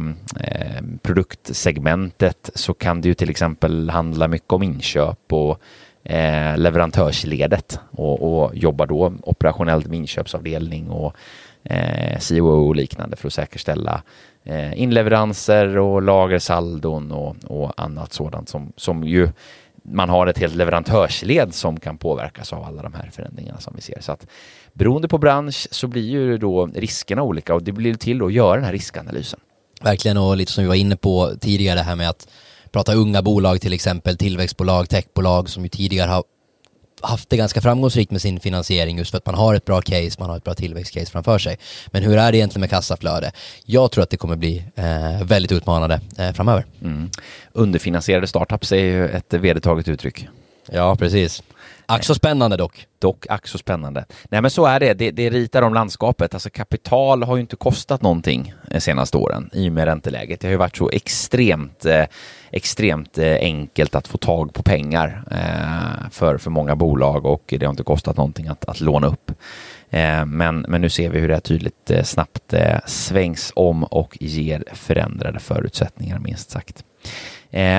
produktsegmentet 1.02 2.50
så 2.56 2.74
kan 2.74 3.02
det 3.02 3.08
ju 3.08 3.14
till 3.14 3.30
exempel 3.30 3.90
handla 3.90 4.28
mycket 4.28 4.54
om 4.54 4.64
inköp 4.64 5.34
och 5.34 5.62
eh, 6.04 6.58
leverantörsledet 6.58 7.80
och, 7.92 8.44
och 8.44 8.56
jobbar 8.56 8.88
då 8.88 9.14
operationellt 9.24 9.88
med 9.88 9.98
inköpsavdelning 9.98 10.90
och 10.90 11.16
eh, 11.64 12.20
COO 12.20 12.68
och 12.68 12.76
liknande 12.76 13.16
för 13.16 13.28
att 13.28 13.34
säkerställa 13.34 14.02
eh, 14.44 14.82
inleveranser 14.82 15.78
och 15.78 16.02
lagersaldon 16.02 17.12
och, 17.12 17.36
och 17.48 17.74
annat 17.78 18.14
sådant 18.14 18.50
som, 18.50 18.74
som 18.76 19.04
ju 19.04 19.30
man 19.92 20.10
har 20.10 20.28
ett 20.28 20.38
helt 20.38 20.56
leverantörsled 20.56 21.54
som 21.54 21.80
kan 21.80 21.98
påverkas 21.98 22.54
av 22.54 22.64
alla 22.64 22.82
de 22.82 22.94
här 22.94 23.10
förändringarna 23.14 23.60
som 23.60 23.74
vi 23.76 23.82
ser. 23.82 24.02
Så 24.02 24.12
att 24.12 24.28
beroende 24.74 25.08
på 25.08 25.18
bransch 25.18 25.68
så 25.72 25.88
blir 25.88 26.10
ju 26.10 26.38
då 26.38 26.66
riskerna 26.66 27.24
olika 27.24 27.56
och 27.56 27.64
det 27.64 27.72
blir 27.72 27.94
till 27.94 28.24
att 28.24 28.34
göra 28.34 28.56
den 28.56 28.66
här 28.66 28.72
riskanalysen. 28.72 29.40
Verkligen 29.82 30.18
och 30.18 30.38
lite 30.38 30.52
som 30.52 30.64
vi 30.64 30.68
var 30.68 30.76
inne 30.76 30.96
på 30.96 31.32
tidigare 31.40 31.80
här 31.80 31.96
med 31.96 32.10
att 32.10 32.28
prata 32.72 32.94
unga 32.94 33.22
bolag 33.22 33.62
till 33.62 33.74
exempel, 33.74 34.18
tillväxtbolag, 34.18 34.90
techbolag 34.90 35.50
som 35.50 35.64
ju 35.64 35.70
tidigare 35.70 36.12
har 36.12 36.24
haft 37.06 37.30
det 37.30 37.38
ganska 37.38 37.62
framgångsrikt 37.62 38.12
med 38.12 38.22
sin 38.22 38.40
finansiering 38.40 38.98
just 38.98 39.12
för 39.12 39.18
att 39.18 39.26
man 39.26 39.36
har 39.36 39.56
ett 39.56 39.66
bra 39.66 39.82
case, 39.82 40.12
man 40.20 40.30
har 40.30 40.38
ett 40.38 40.44
bra 40.44 40.54
tillväxtcase 40.54 41.12
framför 41.12 41.38
sig. 41.38 41.58
Men 41.88 42.04
hur 42.04 42.18
är 42.18 42.32
det 42.32 42.38
egentligen 42.38 42.62
med 42.62 42.70
kassaflöde? 42.70 43.32
Jag 43.66 43.92
tror 43.92 44.04
att 44.04 44.10
det 44.10 44.18
kommer 44.18 44.36
bli 44.36 44.64
eh, 44.76 45.24
väldigt 45.24 45.52
utmanande 45.52 46.00
eh, 46.18 46.32
framöver. 46.32 46.66
Mm. 46.82 47.10
Underfinansierade 47.52 48.28
startups 48.28 48.72
är 48.72 48.78
ju 48.78 49.10
ett 49.10 49.34
vedertaget 49.34 49.88
uttryck. 49.88 50.28
Ja, 50.72 50.96
precis. 50.96 51.44
Ack 51.86 52.04
spännande 52.04 52.58
dock. 52.58 52.88
Dock 53.00 53.26
ack 53.30 53.48
spännande. 53.48 54.06
Nej 54.30 54.42
men 54.42 54.52
så 54.52 54.66
är 54.66 54.80
det. 54.80 54.94
det, 54.94 55.12
det 55.12 55.30
ritar 55.30 55.62
om 55.62 55.74
landskapet. 55.74 56.34
Alltså 56.34 56.50
kapital 56.50 57.24
har 57.24 57.36
ju 57.36 57.42
inte 57.42 57.56
kostat 57.56 58.02
någonting 58.02 58.54
de 58.70 58.82
senaste 58.82 59.18
åren 59.18 59.50
i 59.54 59.70
och 59.70 59.74
med 59.74 59.86
ränteläget. 59.86 60.40
Det 60.40 60.48
har 60.48 60.52
ju 60.52 60.58
varit 60.58 60.78
så 60.78 60.90
extremt, 60.90 61.86
eh, 61.86 62.06
extremt 62.52 63.18
eh, 63.18 63.36
enkelt 63.36 63.96
att 63.96 64.08
få 64.08 64.18
tag 64.18 64.54
på 64.54 64.64
pengar 64.64 65.24
eh, 65.32 65.95
för, 66.12 66.38
för 66.38 66.50
många 66.52 66.76
bolag 66.76 67.26
och 67.26 67.44
det 67.60 67.66
har 67.66 67.70
inte 67.70 67.84
kostat 67.84 68.18
någonting 68.18 68.48
att, 68.48 68.66
att 68.66 68.82
låna 68.82 69.08
upp. 69.08 69.32
Eh, 69.90 70.26
men, 70.26 70.66
men 70.68 70.82
nu 70.82 70.90
ser 70.90 71.10
vi 71.10 71.20
hur 71.20 71.28
det 71.28 71.40
tydligt 71.40 71.92
eh, 71.92 72.04
snabbt 72.04 72.54
eh, 72.54 72.80
svängs 72.86 73.52
om 73.56 73.84
och 73.84 74.18
ger 74.20 74.64
förändrade 74.74 75.40
förutsättningar 75.40 76.20
minst 76.20 76.52
sagt. 76.52 76.84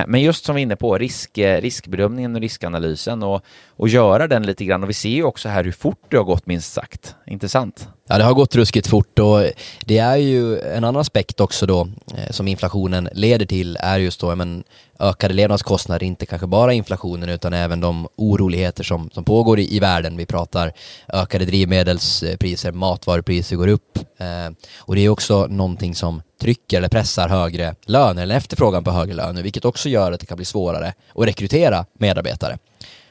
Men 0.07 0.21
just 0.21 0.45
som 0.45 0.55
vi 0.55 0.61
är 0.61 0.63
inne 0.63 0.75
på, 0.75 0.97
risk, 0.97 1.37
riskbedömningen 1.37 2.35
och 2.35 2.41
riskanalysen 2.41 3.23
och, 3.23 3.41
och 3.67 3.89
göra 3.89 4.27
den 4.27 4.45
lite 4.45 4.65
grann. 4.65 4.83
Och 4.83 4.89
vi 4.89 4.93
ser 4.93 5.09
ju 5.09 5.23
också 5.23 5.49
här 5.49 5.63
hur 5.63 5.71
fort 5.71 5.99
det 6.09 6.17
har 6.17 6.23
gått 6.23 6.45
minst 6.45 6.73
sagt. 6.73 7.15
Intressant. 7.25 7.89
Ja, 8.09 8.17
det 8.17 8.23
har 8.23 8.33
gått 8.33 8.55
ruskigt 8.55 8.87
fort 8.87 9.19
och 9.19 9.45
det 9.85 9.97
är 9.97 10.15
ju 10.15 10.59
en 10.59 10.83
annan 10.83 11.01
aspekt 11.01 11.39
också 11.39 11.65
då 11.65 11.87
som 12.29 12.47
inflationen 12.47 13.09
leder 13.13 13.45
till 13.45 13.77
är 13.79 13.99
just 13.99 14.21
då 14.21 14.35
men, 14.35 14.63
ökade 14.99 15.33
levnadskostnader, 15.33 16.05
inte 16.05 16.25
kanske 16.25 16.47
bara 16.47 16.73
inflationen 16.73 17.29
utan 17.29 17.53
även 17.53 17.79
de 17.79 18.07
oroligheter 18.15 18.83
som, 18.83 19.09
som 19.13 19.23
pågår 19.23 19.59
i, 19.59 19.75
i 19.75 19.79
världen. 19.79 20.17
Vi 20.17 20.25
pratar 20.25 20.71
ökade 21.13 21.45
drivmedelspriser, 21.45 22.71
matvarupriser 22.71 23.55
går 23.55 23.67
upp 23.67 23.97
eh, 24.17 24.49
och 24.77 24.95
det 24.95 25.01
är 25.01 25.09
också 25.09 25.47
någonting 25.47 25.95
som 25.95 26.21
trycker 26.41 26.77
eller 26.77 26.89
pressar 26.89 27.29
högre 27.29 27.75
löner 27.85 28.23
eller 28.23 28.37
efterfrågan 28.37 28.83
på 28.83 28.91
högre 28.91 29.13
löner 29.13 29.43
vilket 29.43 29.65
också 29.65 29.89
gör 29.89 30.11
att 30.11 30.19
det 30.19 30.25
kan 30.25 30.37
bli 30.37 30.45
svårare 30.45 30.93
att 31.15 31.27
rekrytera 31.27 31.85
medarbetare 31.93 32.57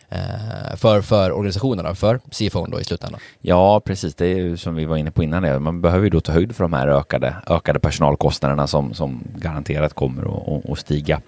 eh, 0.08 0.76
för, 0.76 1.00
för 1.00 1.32
organisationerna, 1.32 1.94
för 1.94 2.20
CFO 2.30 2.66
då 2.66 2.80
i 2.80 2.84
slutändan. 2.84 3.20
Ja, 3.40 3.80
precis. 3.80 4.14
Det 4.14 4.26
är 4.26 4.36
ju 4.36 4.56
som 4.56 4.74
vi 4.74 4.84
var 4.84 4.96
inne 4.96 5.10
på 5.10 5.22
innan. 5.22 5.42
Det. 5.42 5.58
Man 5.58 5.80
behöver 5.80 6.04
ju 6.04 6.10
då 6.10 6.20
ta 6.20 6.32
höjd 6.32 6.56
för 6.56 6.64
de 6.64 6.72
här 6.72 6.88
ökade, 6.88 7.36
ökade 7.46 7.78
personalkostnaderna 7.78 8.66
som, 8.66 8.94
som 8.94 9.24
garanterat 9.36 9.94
kommer 9.94 10.22
att, 10.72 10.78
stiga 10.78 11.20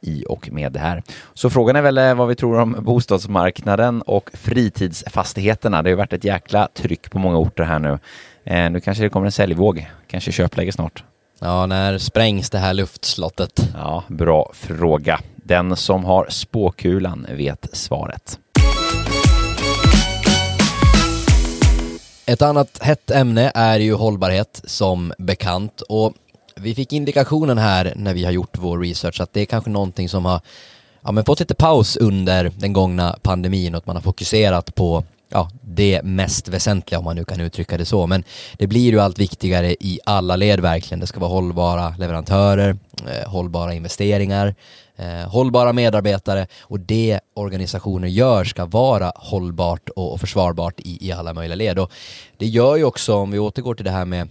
i 0.00 0.24
och 0.28 0.52
med 0.52 0.72
det 0.72 0.78
här. 0.78 1.02
Så 1.34 1.50
frågan 1.50 1.76
är 1.76 1.82
väl 1.82 1.98
eh, 1.98 2.14
vad 2.14 2.28
vi 2.28 2.34
tror 2.34 2.60
om 2.60 2.76
bostadsmarknaden 2.80 4.02
och 4.02 4.30
fritidsfastigheterna. 4.32 5.82
Det 5.82 5.88
har 5.88 5.90
ju 5.90 5.96
varit 5.96 6.12
ett 6.12 6.24
jäkla 6.24 6.68
tryck 6.74 7.10
på 7.10 7.18
många 7.18 7.38
orter 7.38 7.64
här 7.64 7.78
nu. 7.78 7.98
Eh, 8.44 8.70
nu 8.70 8.80
kanske 8.80 9.04
det 9.04 9.08
kommer 9.08 9.26
en 9.26 9.32
säljvåg, 9.32 9.90
kanske 10.06 10.32
köpläge 10.32 10.72
snart. 10.72 11.04
Ja, 11.42 11.66
när 11.66 11.98
sprängs 11.98 12.50
det 12.50 12.58
här 12.58 12.74
luftslottet? 12.74 13.60
Ja, 13.74 14.04
bra 14.08 14.50
fråga. 14.54 15.20
Den 15.36 15.76
som 15.76 16.04
har 16.04 16.26
spåkulan 16.30 17.26
vet 17.30 17.68
svaret. 17.72 18.38
Ett 22.26 22.42
annat 22.42 22.78
hett 22.82 23.10
ämne 23.10 23.52
är 23.54 23.78
ju 23.78 23.94
hållbarhet 23.94 24.60
som 24.64 25.12
bekant 25.18 25.80
och 25.80 26.14
vi 26.56 26.74
fick 26.74 26.92
indikationen 26.92 27.58
här 27.58 27.92
när 27.96 28.14
vi 28.14 28.24
har 28.24 28.32
gjort 28.32 28.58
vår 28.58 28.78
research 28.78 29.20
att 29.20 29.32
det 29.32 29.40
är 29.40 29.46
kanske 29.46 29.70
någonting 29.70 30.08
som 30.08 30.24
har 30.24 30.40
ja, 31.02 31.12
men 31.12 31.24
fått 31.24 31.40
lite 31.40 31.54
paus 31.54 31.96
under 31.96 32.52
den 32.56 32.72
gångna 32.72 33.18
pandemin 33.22 33.74
och 33.74 33.78
att 33.78 33.86
man 33.86 33.96
har 33.96 34.02
fokuserat 34.02 34.74
på 34.74 35.04
ja, 35.30 35.50
det 35.62 36.00
mest 36.02 36.48
väsentliga 36.48 36.98
om 36.98 37.04
man 37.04 37.16
nu 37.16 37.24
kan 37.24 37.40
uttrycka 37.40 37.78
det 37.78 37.84
så. 37.84 38.06
Men 38.06 38.24
det 38.58 38.66
blir 38.66 38.90
ju 38.92 39.00
allt 39.00 39.18
viktigare 39.18 39.70
i 39.80 40.00
alla 40.04 40.36
led 40.36 40.60
verkligen. 40.60 41.00
Det 41.00 41.06
ska 41.06 41.20
vara 41.20 41.30
hållbara 41.30 41.94
leverantörer, 41.98 42.76
eh, 43.08 43.30
hållbara 43.30 43.74
investeringar, 43.74 44.54
eh, 44.96 45.30
hållbara 45.30 45.72
medarbetare 45.72 46.46
och 46.60 46.80
det 46.80 47.20
organisationer 47.34 48.08
gör 48.08 48.44
ska 48.44 48.66
vara 48.66 49.12
hållbart 49.16 49.88
och, 49.88 50.12
och 50.12 50.20
försvarbart 50.20 50.80
i, 50.80 51.08
i 51.08 51.12
alla 51.12 51.34
möjliga 51.34 51.56
led. 51.56 51.78
Och 51.78 51.92
det 52.36 52.46
gör 52.46 52.76
ju 52.76 52.84
också, 52.84 53.14
om 53.14 53.30
vi 53.30 53.38
återgår 53.38 53.74
till 53.74 53.84
det 53.84 53.90
här 53.90 54.04
med 54.04 54.28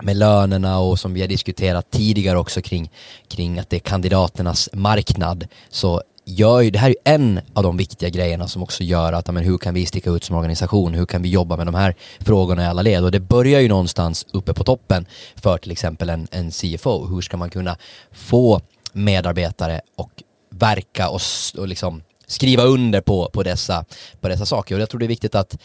med 0.00 0.16
lönerna 0.16 0.78
och 0.78 0.98
som 0.98 1.14
vi 1.14 1.20
har 1.20 1.28
diskuterat 1.28 1.90
tidigare 1.90 2.38
också 2.38 2.62
kring, 2.62 2.90
kring 3.28 3.58
att 3.58 3.70
det 3.70 3.76
är 3.76 3.80
kandidaternas 3.80 4.68
marknad 4.72 5.46
så 5.70 6.02
gör 6.24 6.60
ju, 6.60 6.70
det 6.70 6.78
här 6.78 6.88
är 6.88 6.90
ju 6.90 6.96
en 7.04 7.40
av 7.52 7.62
de 7.62 7.76
viktiga 7.76 8.08
grejerna 8.08 8.48
som 8.48 8.62
också 8.62 8.84
gör 8.84 9.12
att, 9.12 9.34
men 9.34 9.44
hur 9.44 9.58
kan 9.58 9.74
vi 9.74 9.86
sticka 9.86 10.10
ut 10.10 10.24
som 10.24 10.36
organisation? 10.36 10.94
Hur 10.94 11.06
kan 11.06 11.22
vi 11.22 11.28
jobba 11.28 11.56
med 11.56 11.66
de 11.66 11.74
här 11.74 11.94
frågorna 12.20 12.62
i 12.62 12.66
alla 12.66 12.82
led? 12.82 13.04
Och 13.04 13.10
det 13.10 13.20
börjar 13.20 13.60
ju 13.60 13.68
någonstans 13.68 14.26
uppe 14.32 14.54
på 14.54 14.64
toppen 14.64 15.06
för 15.36 15.58
till 15.58 15.72
exempel 15.72 16.10
en, 16.10 16.28
en 16.30 16.50
CFO. 16.50 17.06
Hur 17.06 17.20
ska 17.20 17.36
man 17.36 17.50
kunna 17.50 17.76
få 18.12 18.60
medarbetare 18.92 19.80
och 19.96 20.22
verka 20.50 21.08
och, 21.08 21.20
och 21.58 21.68
liksom 21.68 22.02
skriva 22.26 22.62
under 22.62 23.00
på, 23.00 23.30
på, 23.32 23.42
dessa, 23.42 23.84
på 24.20 24.28
dessa 24.28 24.46
saker. 24.46 24.74
Och 24.74 24.80
jag 24.80 24.90
tror 24.90 24.98
det 24.98 25.06
är 25.06 25.08
viktigt 25.08 25.34
att 25.34 25.58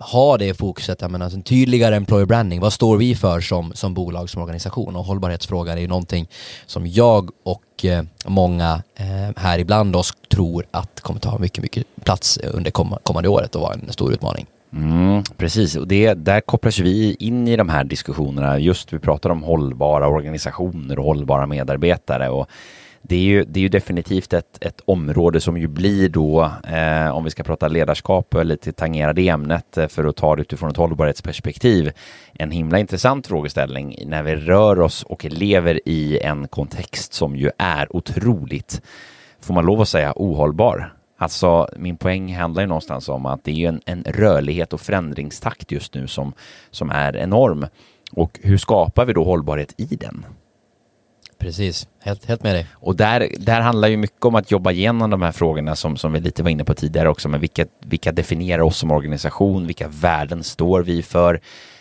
ha 0.00 0.38
det 0.38 0.54
fokuset, 0.54 1.00
jag 1.00 1.10
menar, 1.10 1.24
alltså 1.24 1.36
en 1.36 1.42
tydligare 1.42 1.96
employer 1.96 2.26
branding. 2.26 2.60
Vad 2.60 2.72
står 2.72 2.96
vi 2.96 3.14
för 3.14 3.40
som, 3.40 3.72
som 3.74 3.94
bolag, 3.94 4.30
som 4.30 4.42
organisation? 4.42 4.96
Och 4.96 5.04
hållbarhetsfrågan 5.04 5.76
är 5.76 5.82
ju 5.82 5.88
någonting 5.88 6.28
som 6.66 6.86
jag 6.86 7.30
och 7.42 7.84
eh, 7.84 8.04
många 8.26 8.82
eh, 8.94 9.30
här 9.36 9.58
ibland 9.58 9.96
oss 9.96 10.12
tror 10.30 10.66
att 10.70 11.00
kommer 11.00 11.20
ta 11.20 11.38
mycket, 11.38 11.62
mycket 11.62 11.86
plats 12.04 12.38
under 12.38 12.70
kommande 13.02 13.28
året 13.28 13.54
och 13.54 13.60
vara 13.60 13.74
en 13.74 13.92
stor 13.92 14.12
utmaning. 14.12 14.46
Mm, 14.72 15.22
precis, 15.36 15.76
och 15.76 15.88
det, 15.88 16.14
där 16.14 16.40
kopplas 16.40 16.78
vi 16.78 17.14
in 17.14 17.48
i 17.48 17.56
de 17.56 17.68
här 17.68 17.84
diskussionerna. 17.84 18.58
Just 18.58 18.92
vi 18.92 18.98
pratar 18.98 19.30
om 19.30 19.42
hållbara 19.42 20.08
organisationer 20.08 20.98
och 20.98 21.04
hållbara 21.04 21.46
medarbetare. 21.46 22.28
Och 22.28 22.46
det 23.08 23.16
är 23.16 23.20
ju, 23.20 23.44
det 23.44 23.60
är 23.60 23.62
ju 23.62 23.68
definitivt 23.68 24.32
ett, 24.32 24.58
ett 24.60 24.80
område 24.84 25.40
som 25.40 25.58
ju 25.58 25.66
blir 25.66 26.08
då, 26.08 26.52
eh, 26.68 27.08
om 27.08 27.24
vi 27.24 27.30
ska 27.30 27.42
prata 27.42 27.68
ledarskap 27.68 28.34
och 28.34 28.44
lite 28.44 28.72
tangera 28.72 29.12
det 29.12 29.28
ämnet 29.28 29.78
eh, 29.78 29.88
för 29.88 30.04
att 30.04 30.16
ta 30.16 30.36
det 30.36 30.42
utifrån 30.42 30.70
ett 30.70 30.76
hållbarhetsperspektiv, 30.76 31.92
en 32.32 32.50
himla 32.50 32.78
intressant 32.78 33.26
frågeställning 33.26 33.98
när 34.06 34.22
vi 34.22 34.36
rör 34.36 34.80
oss 34.80 35.02
och 35.02 35.24
lever 35.24 35.80
i 35.88 36.18
en 36.18 36.48
kontext 36.48 37.12
som 37.12 37.36
ju 37.36 37.50
är 37.58 37.96
otroligt, 37.96 38.82
får 39.40 39.54
man 39.54 39.66
lov 39.66 39.80
att 39.80 39.88
säga, 39.88 40.12
ohållbar. 40.16 40.92
Alltså 41.18 41.68
min 41.76 41.96
poäng 41.96 42.36
handlar 42.36 42.62
ju 42.62 42.68
någonstans 42.68 43.08
om 43.08 43.26
att 43.26 43.44
det 43.44 43.50
är 43.50 43.54
ju 43.54 43.66
en, 43.66 43.80
en 43.86 44.04
rörlighet 44.04 44.72
och 44.72 44.80
förändringstakt 44.80 45.72
just 45.72 45.94
nu 45.94 46.06
som, 46.06 46.32
som 46.70 46.90
är 46.90 47.16
enorm. 47.16 47.66
Och 48.12 48.40
hur 48.42 48.58
skapar 48.58 49.04
vi 49.04 49.12
då 49.12 49.24
hållbarhet 49.24 49.74
i 49.76 49.96
den? 49.96 50.24
Precis, 51.38 51.88
helt, 52.00 52.24
helt 52.24 52.42
med 52.42 52.54
dig. 52.54 52.66
Och 52.74 52.96
där, 52.96 53.28
där 53.38 53.60
handlar 53.60 53.88
ju 53.88 53.96
mycket 53.96 54.24
om 54.24 54.34
att 54.34 54.50
jobba 54.50 54.70
igenom 54.70 55.10
de 55.10 55.22
här 55.22 55.32
frågorna 55.32 55.76
som, 55.76 55.96
som 55.96 56.12
vi 56.12 56.20
lite 56.20 56.42
var 56.42 56.50
inne 56.50 56.64
på 56.64 56.74
tidigare 56.74 57.08
också, 57.08 57.28
men 57.28 57.40
vilka, 57.40 57.66
vilka 57.80 58.12
definierar 58.12 58.62
oss 58.62 58.78
som 58.78 58.90
organisation, 58.90 59.66
vilka 59.66 59.88
värden 59.88 60.44
står 60.44 60.82
vi 60.82 61.02
för? 61.02 61.40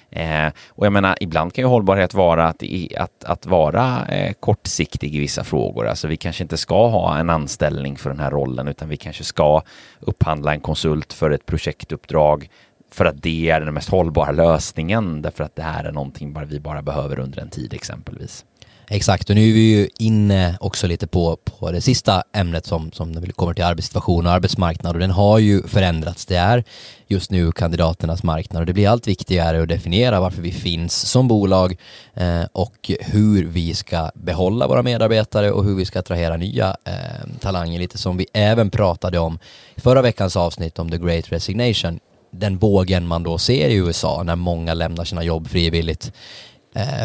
Eh, 0.10 0.48
och 0.70 0.86
jag 0.86 0.94
menar, 0.94 1.18
ibland 1.20 1.54
kan 1.54 1.64
ju 1.64 1.68
hållbarhet 1.68 2.14
vara 2.14 2.48
att, 2.48 2.64
att, 2.98 3.24
att 3.24 3.46
vara 3.46 4.08
eh, 4.08 4.34
kortsiktig 4.40 5.16
i 5.16 5.20
vissa 5.20 5.44
frågor. 5.44 5.88
Alltså 5.88 6.08
vi 6.08 6.18
kanske 6.18 6.44
inte 6.44 6.58
ska 6.58 6.88
ha 6.88 7.18
en 7.18 7.30
anställning 7.30 7.98
för 7.98 8.10
den 8.10 8.20
här 8.20 8.32
rollen, 8.32 8.68
utan 8.68 8.90
vi 8.90 8.98
kanske 8.98 9.24
ska 9.24 9.62
upphandla 10.00 10.54
en 10.54 10.60
konsult 10.60 11.14
för 11.14 11.32
ett 11.32 11.46
projektuppdrag 11.46 12.50
för 12.92 13.06
att 13.06 13.22
det 13.22 13.50
är 13.50 13.60
den 13.60 13.74
mest 13.74 13.90
hållbara 13.90 14.32
lösningen, 14.32 15.22
därför 15.22 15.44
att 15.44 15.56
det 15.56 15.62
här 15.62 15.84
är 15.84 15.92
någonting 15.92 16.34
bara 16.34 16.46
vi 16.46 16.60
bara 16.60 16.82
behöver 16.82 17.20
under 17.20 17.40
en 17.40 17.50
tid 17.50 17.74
exempelvis. 17.74 18.46
Exakt, 18.88 19.30
och 19.30 19.36
nu 19.36 19.50
är 19.50 19.54
vi 19.54 19.60
ju 19.60 19.90
inne 20.00 20.58
också 20.60 20.88
lite 20.88 21.08
på, 21.08 21.36
på 21.36 21.72
det 21.72 21.82
sista 21.82 22.24
ämnet 22.34 22.66
som, 22.66 22.92
som 22.92 23.12
när 23.12 23.22
vi 23.22 23.32
kommer 23.32 23.54
till 23.54 23.64
arbetssituation 23.64 24.26
och 24.26 24.32
arbetsmarknad 24.32 24.96
och 24.96 25.00
den 25.00 25.12
har 25.12 25.40
ju 25.40 25.68
förändrats. 25.68 26.26
Det 26.26 26.36
är 26.36 26.64
just 27.08 27.32
nu 27.32 27.52
kandidaternas 27.52 28.24
marknad 28.24 28.60
och 28.60 28.66
det 28.66 28.74
blir 28.74 28.90
allt 28.90 29.08
viktigare 29.08 29.62
att 29.62 29.68
definiera 29.68 30.20
varför 30.20 30.42
vi 30.42 30.52
finns 30.52 31.10
som 31.10 31.28
bolag 31.28 31.78
eh, 32.14 32.44
och 32.52 32.92
hur 33.00 33.46
vi 33.46 33.74
ska 33.74 34.12
behålla 34.16 34.68
våra 34.68 34.84
medarbetare 34.84 35.52
och 35.52 35.64
hur 35.64 35.76
vi 35.76 35.86
ska 35.86 36.00
attrahera 36.00 36.38
nya 36.38 36.78
eh, 36.84 36.94
talanger. 37.40 37.80
Lite 37.80 37.98
som 37.98 38.18
vi 38.18 38.28
även 38.34 38.70
pratade 38.70 39.20
om 39.20 39.40
i 39.76 39.82
förra 39.82 40.02
veckans 40.02 40.36
avsnitt 40.36 40.80
om 40.80 40.92
the 40.92 40.98
great 40.98 41.32
resignation 41.32 42.00
den 42.32 42.58
vågen 42.58 43.08
man 43.08 43.24
då 43.24 43.38
ser 43.38 43.70
i 43.70 43.76
USA 43.76 44.24
när 44.24 44.36
många 44.36 44.74
lämnar 44.74 45.04
sina 45.06 45.24
jobb 45.24 45.48
frivilligt 45.48 46.12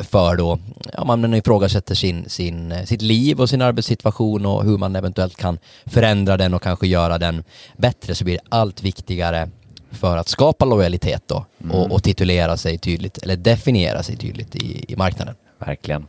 för 0.02 0.36
då, 0.36 0.58
ja, 0.92 1.04
man 1.04 1.34
ifrågasätter 1.34 1.94
sin, 1.94 2.24
sin, 2.28 2.72
eh, 2.72 2.84
sitt 2.84 3.02
liv 3.02 3.40
och 3.40 3.48
sin 3.48 3.62
arbetssituation 3.62 4.46
och 4.46 4.64
hur 4.64 4.78
man 4.78 4.96
eventuellt 4.96 5.36
kan 5.36 5.58
förändra 5.86 6.36
den 6.36 6.54
och 6.54 6.62
kanske 6.62 6.86
göra 6.86 7.18
den 7.18 7.44
bättre 7.76 8.14
så 8.14 8.24
blir 8.24 8.34
det 8.34 8.42
allt 8.48 8.82
viktigare 8.82 9.48
för 9.90 10.16
att 10.16 10.28
skapa 10.28 10.64
lojalitet 10.64 11.22
då 11.26 11.44
mm. 11.64 11.76
och, 11.76 11.92
och, 11.92 12.02
titulera 12.02 12.56
sig 12.56 12.78
tydligt 12.78 13.18
eller 13.18 13.36
definiera 13.36 14.02
sig 14.02 14.16
tydligt 14.16 14.56
i, 14.56 14.84
i 14.88 14.96
marknaden. 14.96 15.34
Verkligen. 15.58 16.06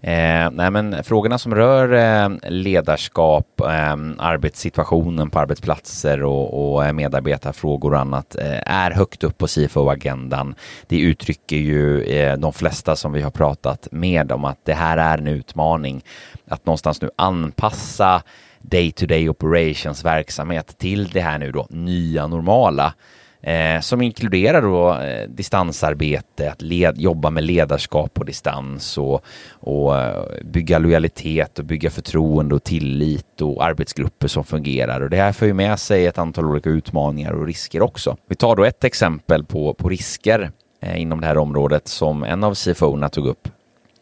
Eh, 0.00 0.50
nej 0.50 0.70
men 0.70 1.04
frågorna 1.04 1.38
som 1.38 1.54
rör 1.54 1.92
eh, 1.92 2.50
ledarskap, 2.50 3.60
eh, 3.60 3.96
arbetssituationen 4.18 5.30
på 5.30 5.38
arbetsplatser 5.38 6.22
och, 6.22 6.72
och 6.72 6.84
eh, 6.84 6.92
medarbetarfrågor 6.92 7.92
och 7.92 8.00
annat 8.00 8.36
eh, 8.36 8.72
är 8.72 8.90
högt 8.90 9.24
upp 9.24 9.38
på 9.38 9.46
CFO-agendan. 9.46 10.54
Det 10.86 11.00
uttrycker 11.00 11.56
ju 11.56 12.02
eh, 12.02 12.36
de 12.38 12.52
flesta 12.52 12.96
som 12.96 13.12
vi 13.12 13.22
har 13.22 13.30
pratat 13.30 13.88
med 13.90 14.32
om 14.32 14.44
att 14.44 14.64
det 14.64 14.74
här 14.74 14.96
är 14.96 15.18
en 15.18 15.26
utmaning. 15.26 16.02
Att 16.48 16.66
någonstans 16.66 17.02
nu 17.02 17.10
anpassa 17.16 18.22
day-to-day 18.60 19.28
operations 19.28 20.04
verksamhet 20.04 20.78
till 20.78 21.08
det 21.08 21.20
här 21.20 21.38
nu 21.38 21.52
då 21.52 21.66
nya 21.70 22.26
normala 22.26 22.94
eh, 23.42 23.80
som 23.80 24.02
inkluderar 24.02 24.62
då 24.62 24.94
eh, 24.94 25.28
distansarbete, 25.28 26.50
att 26.50 26.62
led, 26.62 26.98
jobba 26.98 27.30
med 27.30 27.44
ledarskap 27.44 28.14
på 28.14 28.24
distans 28.24 28.98
och, 28.98 29.24
och 29.50 30.00
eh, 30.00 30.24
bygga 30.44 30.78
lojalitet 30.78 31.58
och 31.58 31.64
bygga 31.64 31.90
förtroende 31.90 32.54
och 32.54 32.64
tillit 32.64 33.40
och 33.40 33.64
arbetsgrupper 33.64 34.28
som 34.28 34.44
fungerar. 34.44 35.00
Och 35.00 35.10
det 35.10 35.16
här 35.16 35.32
för 35.32 35.46
ju 35.46 35.54
med 35.54 35.78
sig 35.78 36.06
ett 36.06 36.18
antal 36.18 36.44
olika 36.44 36.70
utmaningar 36.70 37.32
och 37.32 37.46
risker 37.46 37.82
också. 37.82 38.16
Vi 38.28 38.36
tar 38.36 38.56
då 38.56 38.64
ett 38.64 38.84
exempel 38.84 39.44
på, 39.44 39.74
på 39.74 39.88
risker 39.88 40.50
eh, 40.80 41.00
inom 41.00 41.20
det 41.20 41.26
här 41.26 41.38
området 41.38 41.88
som 41.88 42.24
en 42.24 42.44
av 42.44 42.54
CFO-erna 42.54 43.08
tog 43.08 43.26
upp. 43.26 43.48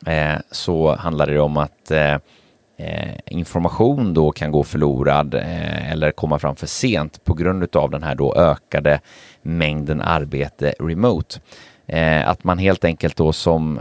Eh, 0.07 0.35
så 0.51 0.97
handlar 0.97 1.27
det 1.27 1.41
om 1.41 1.57
att 1.57 1.91
eh, 1.91 2.17
Eh, 2.79 3.15
information 3.27 4.15
då 4.15 4.33
kan 4.33 4.53
gå 4.53 4.65
förlorad 4.65 5.35
eh, 5.35 5.93
eller 5.93 6.11
komma 6.11 6.39
fram 6.39 6.57
för 6.57 6.67
sent 6.67 7.25
på 7.25 7.35
grund 7.35 7.77
av 7.77 7.91
den 7.91 8.03
här 8.03 8.15
då 8.15 8.35
ökade 8.35 9.01
mängden 9.43 10.01
arbete 10.01 10.75
remote. 10.79 11.41
Eh, 11.87 12.29
att 12.29 12.45
man 12.45 12.59
helt 12.59 12.85
enkelt 12.85 13.17
då 13.17 13.33
som, 13.33 13.81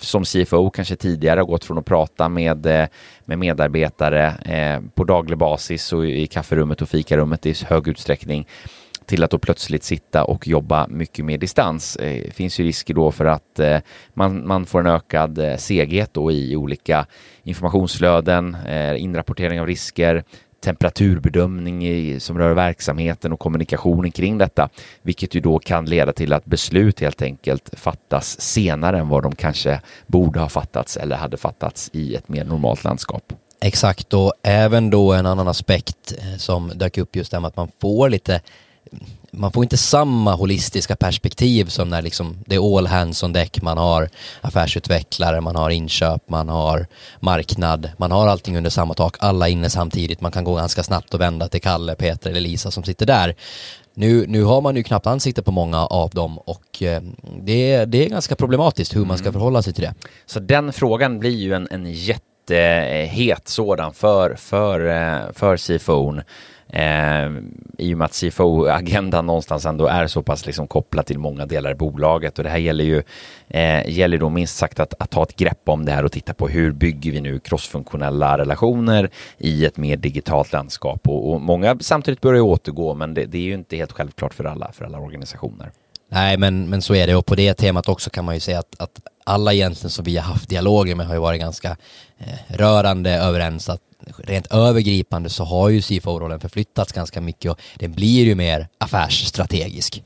som 0.00 0.24
CFO 0.24 0.70
kanske 0.70 0.96
tidigare 0.96 1.40
har 1.40 1.46
gått 1.46 1.64
från 1.64 1.78
att 1.78 1.84
prata 1.84 2.28
med, 2.28 2.88
med 3.24 3.38
medarbetare 3.38 4.34
på 4.94 5.04
daglig 5.04 5.38
basis 5.38 5.92
och 5.92 6.06
i 6.06 6.26
kafferummet 6.26 6.82
och 6.82 6.88
fikarummet 6.88 7.46
i 7.46 7.54
hög 7.66 7.88
utsträckning 7.88 8.46
till 9.06 9.24
att 9.24 9.30
då 9.30 9.38
plötsligt 9.38 9.84
sitta 9.84 10.24
och 10.24 10.48
jobba 10.48 10.86
mycket 10.86 11.24
mer 11.24 11.38
distans. 11.38 11.96
Det 12.00 12.34
finns 12.34 12.60
ju 12.60 12.64
risker 12.64 12.94
då 12.94 13.12
för 13.12 13.24
att 13.24 13.58
eh, 13.58 13.78
man, 14.14 14.46
man 14.46 14.66
får 14.66 14.80
en 14.80 14.86
ökad 14.86 15.38
eh, 15.38 15.56
seghet 15.56 16.14
då 16.14 16.32
i 16.32 16.56
olika 16.56 17.06
informationsflöden, 17.42 18.56
inrapportering 18.96 19.60
av 19.60 19.66
risker, 19.66 20.24
temperaturbedömning 20.64 21.86
i, 21.86 22.20
som 22.20 22.38
rör 22.38 22.54
verksamheten 22.54 23.32
och 23.32 23.40
kommunikationen 23.40 24.12
kring 24.12 24.38
detta, 24.38 24.68
vilket 25.02 25.34
ju 25.34 25.40
då 25.40 25.58
kan 25.58 25.84
leda 25.84 26.12
till 26.12 26.32
att 26.32 26.44
beslut 26.44 27.00
helt 27.00 27.22
enkelt 27.22 27.70
fattas 27.72 28.40
senare 28.40 28.98
än 28.98 29.08
vad 29.08 29.22
de 29.22 29.34
kanske 29.34 29.80
borde 30.06 30.40
ha 30.40 30.48
fattats 30.48 30.96
eller 30.96 31.16
hade 31.16 31.36
fattats 31.36 31.90
i 31.92 32.14
ett 32.14 32.28
mer 32.28 32.44
normalt 32.44 32.84
landskap. 32.84 33.32
Exakt, 33.60 34.14
och 34.14 34.32
även 34.42 34.90
då 34.90 35.12
en 35.12 35.26
annan 35.26 35.48
aspekt 35.48 36.14
som 36.38 36.72
dök 36.74 36.98
upp 36.98 37.16
just 37.16 37.30
det 37.30 37.40
med 37.40 37.48
att 37.48 37.56
man 37.56 37.68
får 37.80 38.08
lite 38.08 38.40
man 39.30 39.52
får 39.52 39.62
inte 39.64 39.76
samma 39.76 40.34
holistiska 40.34 40.96
perspektiv 40.96 41.64
som 41.64 41.88
när 41.88 42.02
liksom 42.02 42.36
det 42.46 42.54
är 42.54 42.78
all 42.78 42.86
hands 42.86 43.22
on 43.22 43.32
deck, 43.32 43.62
man 43.62 43.78
har 43.78 44.08
affärsutvecklare, 44.40 45.40
man 45.40 45.56
har 45.56 45.70
inköp, 45.70 46.28
man 46.28 46.48
har 46.48 46.86
marknad, 47.20 47.90
man 47.96 48.10
har 48.10 48.26
allting 48.26 48.56
under 48.56 48.70
samma 48.70 48.94
tak, 48.94 49.16
alla 49.18 49.48
inne 49.48 49.70
samtidigt, 49.70 50.20
man 50.20 50.32
kan 50.32 50.44
gå 50.44 50.54
ganska 50.54 50.82
snabbt 50.82 51.14
och 51.14 51.20
vända 51.20 51.48
till 51.48 51.62
Kalle, 51.62 51.94
Peter 51.94 52.30
eller 52.30 52.40
Lisa 52.40 52.70
som 52.70 52.84
sitter 52.84 53.06
där. 53.06 53.34
Nu, 53.94 54.26
nu 54.26 54.44
har 54.44 54.60
man 54.60 54.76
ju 54.76 54.82
knappt 54.82 55.06
ansikte 55.06 55.42
på 55.42 55.52
många 55.52 55.86
av 55.86 56.10
dem 56.10 56.38
och 56.38 56.82
eh, 56.82 57.02
det, 57.40 57.84
det 57.84 58.04
är 58.04 58.08
ganska 58.08 58.36
problematiskt 58.36 58.96
hur 58.96 59.04
man 59.04 59.18
ska 59.18 59.26
mm. 59.26 59.32
förhålla 59.32 59.62
sig 59.62 59.72
till 59.72 59.84
det. 59.84 59.94
Så 60.26 60.40
den 60.40 60.72
frågan 60.72 61.18
blir 61.18 61.36
ju 61.36 61.54
en, 61.54 61.68
en 61.70 61.92
jättehet 61.92 63.48
sådan 63.48 63.94
för, 63.94 64.34
för, 64.34 64.80
eh, 64.80 65.32
för 65.32 65.56
CFO'n 65.56 66.22
Eh, 66.72 67.30
I 67.78 67.94
och 67.94 67.98
med 67.98 68.04
att 68.04 68.12
CFO-agendan 68.12 69.26
någonstans 69.26 69.66
ändå 69.66 69.86
är 69.86 70.06
så 70.06 70.22
pass 70.22 70.46
liksom 70.46 70.66
kopplad 70.66 71.06
till 71.06 71.18
många 71.18 71.46
delar 71.46 71.70
i 71.70 71.74
bolaget. 71.74 72.38
Och 72.38 72.44
det 72.44 72.50
här 72.50 72.58
gäller 72.58 72.84
ju 72.84 73.02
eh, 73.48 73.90
gäller 73.90 74.18
då 74.18 74.28
minst 74.28 74.56
sagt 74.56 74.80
att, 74.80 74.94
att, 74.98 75.10
ta 75.10 75.22
ett 75.22 75.36
grepp 75.36 75.68
om 75.68 75.84
det 75.84 75.92
här 75.92 76.04
och 76.04 76.12
titta 76.12 76.34
på 76.34 76.48
hur 76.48 76.72
bygger 76.72 77.12
vi 77.12 77.20
nu 77.20 77.38
crossfunktionella 77.38 78.38
relationer 78.38 79.10
i 79.38 79.66
ett 79.66 79.76
mer 79.76 79.96
digitalt 79.96 80.52
landskap. 80.52 81.08
Och, 81.08 81.32
och 81.32 81.40
många 81.40 81.78
samtidigt 81.80 82.20
börjar 82.20 82.40
återgå 82.40 82.94
men 82.94 83.14
det, 83.14 83.24
det, 83.24 83.38
är 83.38 83.42
ju 83.42 83.54
inte 83.54 83.76
helt 83.76 83.92
självklart 83.92 84.34
för 84.34 84.44
alla, 84.44 84.72
för 84.72 84.84
alla 84.84 84.98
organisationer. 84.98 85.70
Nej, 86.08 86.36
men, 86.36 86.70
men 86.70 86.82
så 86.82 86.94
är 86.94 87.06
det. 87.06 87.14
Och 87.14 87.26
på 87.26 87.34
det 87.34 87.54
temat 87.54 87.88
också 87.88 88.10
kan 88.10 88.24
man 88.24 88.34
ju 88.34 88.40
säga 88.40 88.58
att, 88.58 88.80
att 88.80 89.00
alla 89.24 89.52
egentligen 89.52 89.90
som 89.90 90.04
vi 90.04 90.16
har 90.16 90.24
haft 90.24 90.48
dialoger 90.48 90.94
med 90.94 91.06
har 91.06 91.14
ju 91.14 91.20
varit 91.20 91.40
ganska 91.40 91.76
eh, 92.18 92.56
rörande 92.56 93.10
överens 93.10 93.68
att 93.68 93.80
rent 94.18 94.46
övergripande 94.46 95.30
så 95.30 95.44
har 95.44 95.68
ju 95.68 95.80
CFO-rollen 95.80 96.40
förflyttats 96.40 96.92
ganska 96.92 97.20
mycket 97.20 97.50
och 97.50 97.60
den 97.74 97.92
blir 97.92 98.24
ju 98.24 98.34
mer 98.34 98.68
affärsstrategisk. 98.78 100.02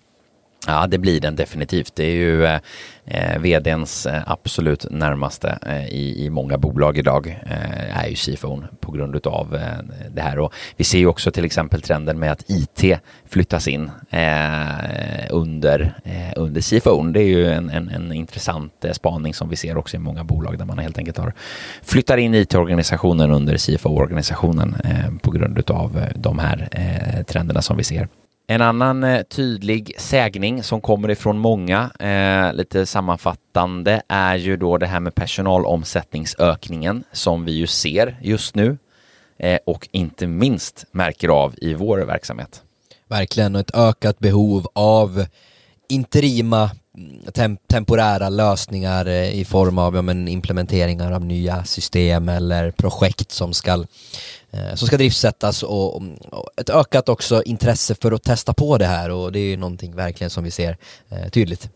Ja, 0.66 0.87
det 0.87 0.98
blir 0.98 1.20
den 1.20 1.37
definitivt. 1.37 1.96
Det 1.96 2.05
är 2.05 2.14
ju 2.14 2.44
eh, 2.44 2.61
eh 3.05 3.38
vdns 3.38 4.07
eh, 4.07 4.22
absolut 4.26 4.87
närmaste 4.90 5.59
eh, 5.66 5.87
i, 5.88 6.24
i 6.24 6.31
många 6.31 6.59
bolag 6.59 6.98
idag 6.98 7.40
eh, 7.46 7.98
är 7.98 8.09
ju 8.09 8.14
CFO'n 8.14 8.64
på 8.81 8.92
grund 8.92 9.26
av 9.26 9.55
eh, 9.55 9.96
det 10.11 10.22
här. 10.22 10.38
Och 10.38 10.55
vi 10.76 10.85
ser 10.85 10.98
ju 10.98 11.07
också 11.07 11.31
till 11.31 11.44
exempel 11.44 11.83
trenden 11.83 12.18
med 12.18 12.33
att 12.33 12.44
IT 12.50 13.00
flyttas 13.29 13.68
in 13.68 13.90
eh, 14.11 15.26
under, 15.31 15.94
under 16.37 16.61
CFO'n. 16.61 17.12
Det 17.12 17.20
är 17.20 17.29
ju 17.29 17.50
en, 17.50 17.70
en, 17.70 17.88
en 17.88 18.12
intressant 18.12 18.85
spaning 18.92 19.35
som 19.35 19.48
vi 19.48 19.57
ser 19.57 19.76
också 19.76 19.96
i 19.96 20.00
många 20.00 20.24
bolag 20.24 20.59
där 20.59 20.64
man 20.64 20.79
helt 20.79 20.98
enkelt 20.98 21.18
har 21.18 21.33
flyttar 21.83 22.16
in 22.16 22.35
IT-organisationen 22.35 23.31
under 23.31 23.57
CFO-organisationen 23.57 24.76
på 25.22 25.31
grund 25.31 25.70
av 25.70 26.00
de 26.14 26.38
här 26.38 26.68
trenderna 27.26 27.62
som 27.62 27.76
vi 27.76 27.85
ser. 27.85 28.09
En 28.48 28.62
annan 28.62 29.04
eh, 29.04 29.22
tydlig 29.22 29.94
sägning 29.98 30.62
som 30.62 30.80
kommer 30.80 31.11
ifrån 31.11 31.38
många, 31.38 31.90
eh, 31.98 32.54
lite 32.54 32.87
sammanfattande, 32.87 34.02
är 34.09 34.37
ju 34.37 34.56
då 34.56 34.78
det 34.78 34.87
här 34.87 35.00
med 35.00 35.14
personalomsättningsökningen 35.14 37.04
som 37.12 37.44
vi 37.44 37.52
ju 37.52 37.66
ser 37.66 38.18
just 38.22 38.54
nu 38.54 38.78
eh, 39.38 39.59
och 39.66 39.88
inte 39.92 40.26
minst 40.26 40.85
märker 40.92 41.28
av 41.28 41.54
i 41.56 41.74
vår 41.74 41.98
verksamhet. 41.98 42.62
Verkligen, 43.09 43.54
och 43.54 43.61
ett 43.61 43.74
ökat 43.74 44.18
behov 44.18 44.66
av 44.74 45.26
interima 45.88 46.70
tem 47.32 47.56
temporära 47.66 48.28
lösningar 48.28 49.06
eh, 49.06 49.40
i 49.40 49.44
form 49.44 49.78
av 49.78 49.96
ja, 49.96 50.02
men, 50.02 50.28
implementeringar 50.28 51.12
av 51.12 51.24
nya 51.24 51.64
system 51.64 52.28
eller 52.28 52.70
projekt 52.70 53.30
som 53.30 53.52
ska 53.52 53.85
eh, 54.50 54.74
som 54.74 54.88
ska 54.88 54.96
driftsättas 54.96 55.62
och, 55.62 55.96
och, 55.96 56.50
ett 56.56 56.70
ökat 56.70 57.09
också 57.09 57.42
intresse 57.42 57.94
för 57.94 58.12
att 58.12 58.22
testa 58.22 58.52
på 58.52 58.78
det 58.78 58.87
här 58.87 59.11
och 59.11 59.32
det 59.32 59.38
är 59.38 59.50
ju 59.50 59.56
någonting 59.56 59.96
verkligen 59.96 60.30
som 60.30 60.44
vi 60.44 60.50
ser 60.50 60.76
eh, 61.11 61.28
tydligt. 61.28 61.70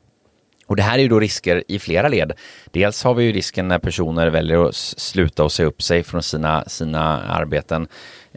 Och 0.66 0.76
det 0.76 0.82
här 0.82 0.98
är 0.98 1.02
ju 1.02 1.08
då 1.08 1.20
risker 1.20 1.64
i 1.68 1.78
flera 1.78 2.08
led. 2.08 2.32
Dels 2.70 3.04
har 3.04 3.14
vi 3.14 3.24
ju 3.24 3.32
risken 3.32 3.68
när 3.68 3.78
personer 3.78 4.26
väljer 4.26 4.68
att 4.68 4.74
sluta 4.74 5.44
och 5.44 5.52
säga 5.52 5.66
upp 5.66 5.82
sig 5.82 6.02
från 6.02 6.22
sina, 6.22 6.64
sina 6.66 7.22
arbeten. 7.22 7.88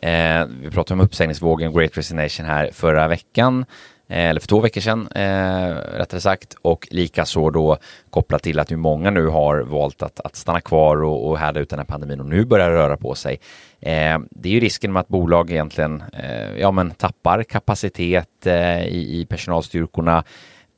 Eh, 0.02 0.46
vi 0.62 0.70
pratade 0.72 0.94
om 0.94 1.06
uppsägningsvågen, 1.06 1.74
Great 1.74 1.98
Resignation 1.98 2.46
här 2.46 2.70
förra 2.74 3.08
veckan. 3.08 3.66
Eh, 4.08 4.30
eller 4.30 4.40
för 4.40 4.48
två 4.48 4.60
veckor 4.60 4.82
sedan 4.82 5.08
eh, 5.16 5.70
rättare 5.98 6.22
sagt 6.22 6.56
och 6.62 6.88
likaså 6.92 7.50
då 7.50 7.78
kopplat 8.10 8.44
till 8.44 8.60
att 8.60 8.72
hur 8.72 8.78
många 8.78 9.10
nu 9.10 9.28
har 9.28 9.60
valt 9.60 10.04
att, 10.04 10.20
att 10.20 10.36
stanna 10.36 10.62
kvar 10.62 11.04
och, 11.04 11.30
och 11.30 11.38
härda 11.38 11.60
ut 11.60 11.70
den 11.70 11.80
här 11.80 11.86
pandemin 11.86 12.20
och 12.20 12.26
nu 12.26 12.46
börjar 12.46 12.70
röra 12.70 12.98
på 12.98 13.16
sig. 13.16 13.40
Eh, 13.80 14.20
det 14.30 14.50
är 14.50 14.54
ju 14.54 14.60
risken 14.60 14.94
med 14.94 15.00
att 15.00 15.08
bolag 15.08 15.52
egentligen 15.52 16.04
eh, 16.14 16.60
ja, 16.60 16.72
men 16.72 16.92
tappar 16.92 17.44
kapacitet 17.44 18.46
eh, 18.46 18.84
i, 18.84 19.20
i 19.20 19.26
personalstyrkorna, 19.26 20.24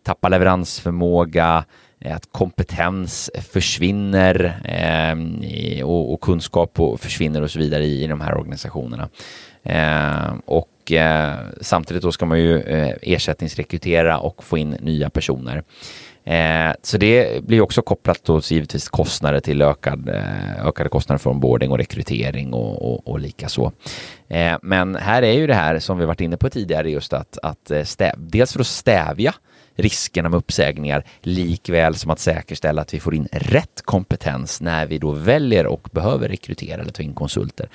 tappar 0.04 0.30
leveransförmåga, 0.30 1.66
eh, 2.00 2.16
att 2.16 2.32
kompetens 2.32 3.32
försvinner 3.52 4.60
eh, 4.66 5.86
och, 5.86 6.14
och, 6.14 6.22
kunskap 6.22 6.80
försvinner 6.98 7.42
och 7.42 7.52
så 7.52 7.60
vidare 7.60 7.86
i, 7.86 8.04
i 8.04 8.08
de 8.08 8.22
här 8.22 8.38
organisationerna. 8.38 9.10
Eh, 9.64 10.34
och 10.46 10.70
och 10.86 10.92
eh, 10.92 11.38
samtidigt 11.62 12.04
då 12.04 12.12
ska 12.12 12.26
man 12.26 12.40
ju 12.40 12.62
eh, 12.62 12.94
ersättningsrekrytera 13.02 14.20
och 14.20 14.44
få 14.44 14.58
in 14.58 14.70
nya 14.70 15.10
personer. 15.10 15.64
Eh, 16.24 16.74
så 16.82 16.98
det 16.98 17.44
blir 17.44 17.62
också 17.62 17.82
kopplat 17.82 18.24
då 18.24 18.40
givetvis 18.40 18.90
kostnader 18.90 19.40
till 19.40 19.62
ökad, 19.62 20.10
eh, 20.10 20.68
ökade 20.68 20.90
kostnader 20.90 21.18
för 21.18 21.30
onboarding 21.30 21.72
och 21.72 21.78
rekrytering 21.78 22.54
och, 22.54 22.92
och, 22.92 23.08
och 23.08 23.20
lika 23.20 23.50
så. 23.50 23.72
Eh, 24.28 24.58
men 24.62 24.96
här 24.96 25.22
är 25.22 25.34
ju 25.34 25.48
det 25.48 25.54
här 25.54 25.80
som 25.80 25.98
vi 25.98 26.06
varit 26.06 26.22
inne 26.22 26.38
på 26.38 26.50
tidigare 26.50 26.92
just 26.92 27.14
att, 27.14 27.38
att 27.44 27.72
eh, 27.72 27.84
stäv, 27.84 28.16
dels 28.18 28.54
för 28.54 28.60
att 28.60 28.68
stävja 28.68 29.34
riskerna 29.76 30.30
med 30.30 30.38
uppsägningar 30.38 31.04
likväl 31.22 31.96
som 31.96 32.12
att 32.12 32.20
säkerställa 32.20 32.82
att 32.82 32.94
vi 32.94 33.00
får 33.00 33.16
in 33.16 33.28
rätt 33.32 33.82
kompetens 33.86 34.62
när 34.62 34.86
vi 34.86 34.98
då 34.98 35.12
väljer 35.12 35.68
och 35.68 35.90
behöver 35.92 36.30
rekrytera 36.30 36.82
eller 36.82 36.92
ta 36.92 37.04
in 37.04 37.14
konsulter. 37.14 37.70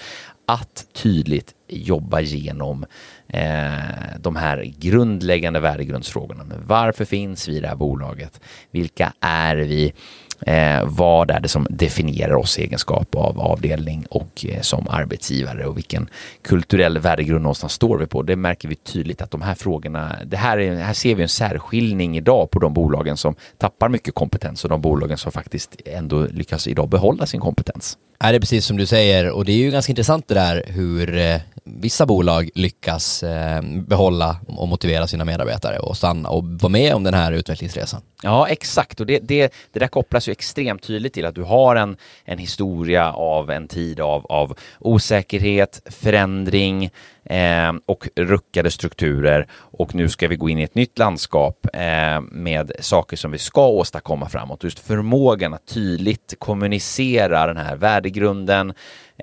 Att 0.50 0.86
tydligt 0.92 1.54
jobba 1.68 2.20
igenom 2.20 2.86
eh, 3.28 3.70
de 4.20 4.36
här 4.36 4.72
grundläggande 4.78 5.60
värdegrundsfrågorna. 5.60 6.44
varför 6.66 7.04
finns 7.04 7.48
vi 7.48 7.56
i 7.56 7.60
det 7.60 7.68
här 7.68 7.76
bolaget? 7.76 8.40
Vilka 8.70 9.12
är 9.20 9.56
vi? 9.56 9.92
Eh, 10.40 10.84
vad 10.84 11.30
är 11.30 11.40
det 11.40 11.48
som 11.48 11.66
definierar 11.70 12.34
oss 12.34 12.58
i 12.58 12.62
egenskap 12.62 13.14
av 13.14 13.40
avdelning 13.40 14.06
och 14.10 14.46
eh, 14.48 14.60
som 14.60 14.88
arbetsgivare 14.88 15.66
och 15.66 15.76
vilken 15.76 16.08
kulturell 16.42 16.98
värdegrund 16.98 17.42
någonstans 17.42 17.72
står 17.72 17.98
vi 17.98 18.06
på? 18.06 18.22
Det 18.22 18.36
märker 18.36 18.68
vi 18.68 18.74
tydligt 18.74 19.22
att 19.22 19.30
de 19.30 19.42
här 19.42 19.54
frågorna, 19.54 20.16
det 20.24 20.36
här, 20.36 20.58
är, 20.58 20.74
här 20.74 20.94
ser 20.94 21.14
vi 21.14 21.22
en 21.22 21.28
särskiljning 21.28 22.16
idag 22.16 22.50
på 22.50 22.58
de 22.58 22.74
bolagen 22.74 23.16
som 23.16 23.34
tappar 23.58 23.88
mycket 23.88 24.14
kompetens 24.14 24.64
och 24.64 24.70
de 24.70 24.80
bolagen 24.80 25.18
som 25.18 25.32
faktiskt 25.32 25.76
ändå 25.84 26.26
lyckas 26.26 26.66
idag 26.66 26.88
behålla 26.88 27.26
sin 27.26 27.40
kompetens. 27.40 27.98
Är 28.24 28.32
det 28.32 28.36
är 28.36 28.40
precis 28.40 28.66
som 28.66 28.76
du 28.76 28.86
säger 28.86 29.30
och 29.30 29.44
det 29.44 29.52
är 29.52 29.56
ju 29.56 29.70
ganska 29.70 29.90
intressant 29.90 30.28
det 30.28 30.34
där 30.34 30.64
hur 30.66 31.18
eh, 31.18 31.40
vissa 31.76 32.06
bolag 32.06 32.50
lyckas 32.54 33.22
eh, 33.22 33.62
behålla 33.62 34.36
och 34.46 34.68
motivera 34.68 35.06
sina 35.06 35.24
medarbetare 35.24 35.78
och 35.78 35.96
stanna 35.96 36.28
och 36.28 36.44
vara 36.44 36.70
med 36.70 36.94
om 36.94 37.04
den 37.04 37.14
här 37.14 37.32
utvecklingsresan. 37.32 38.00
Ja, 38.22 38.48
exakt 38.48 39.00
och 39.00 39.06
det, 39.06 39.18
det, 39.18 39.52
det 39.72 39.80
där 39.80 39.88
kopplas 39.88 40.28
ju 40.28 40.32
extremt 40.32 40.82
tydligt 40.82 41.12
till 41.12 41.26
att 41.26 41.34
du 41.34 41.42
har 41.42 41.76
en, 41.76 41.96
en 42.24 42.38
historia 42.38 43.12
av 43.12 43.50
en 43.50 43.68
tid 43.68 44.00
av, 44.00 44.26
av 44.26 44.58
osäkerhet, 44.78 45.82
förändring, 45.86 46.90
eh, 47.24 47.72
och 47.86 48.08
ruckade 48.16 48.70
strukturer 48.70 49.46
och 49.52 49.94
nu 49.94 50.08
ska 50.08 50.28
vi 50.28 50.36
gå 50.36 50.48
in 50.48 50.58
i 50.58 50.62
ett 50.62 50.74
nytt 50.74 50.98
landskap 50.98 51.66
eh, 51.72 52.20
med 52.20 52.72
saker 52.80 53.16
som 53.16 53.30
vi 53.30 53.38
ska 53.38 53.66
åstadkomma 53.66 54.28
framåt. 54.28 54.64
Just 54.64 54.78
förmågan 54.78 55.54
att 55.54 55.66
tydligt 55.66 56.34
kommunicera 56.38 57.46
den 57.46 57.56
här 57.56 57.76
värdegrunden, 57.76 58.72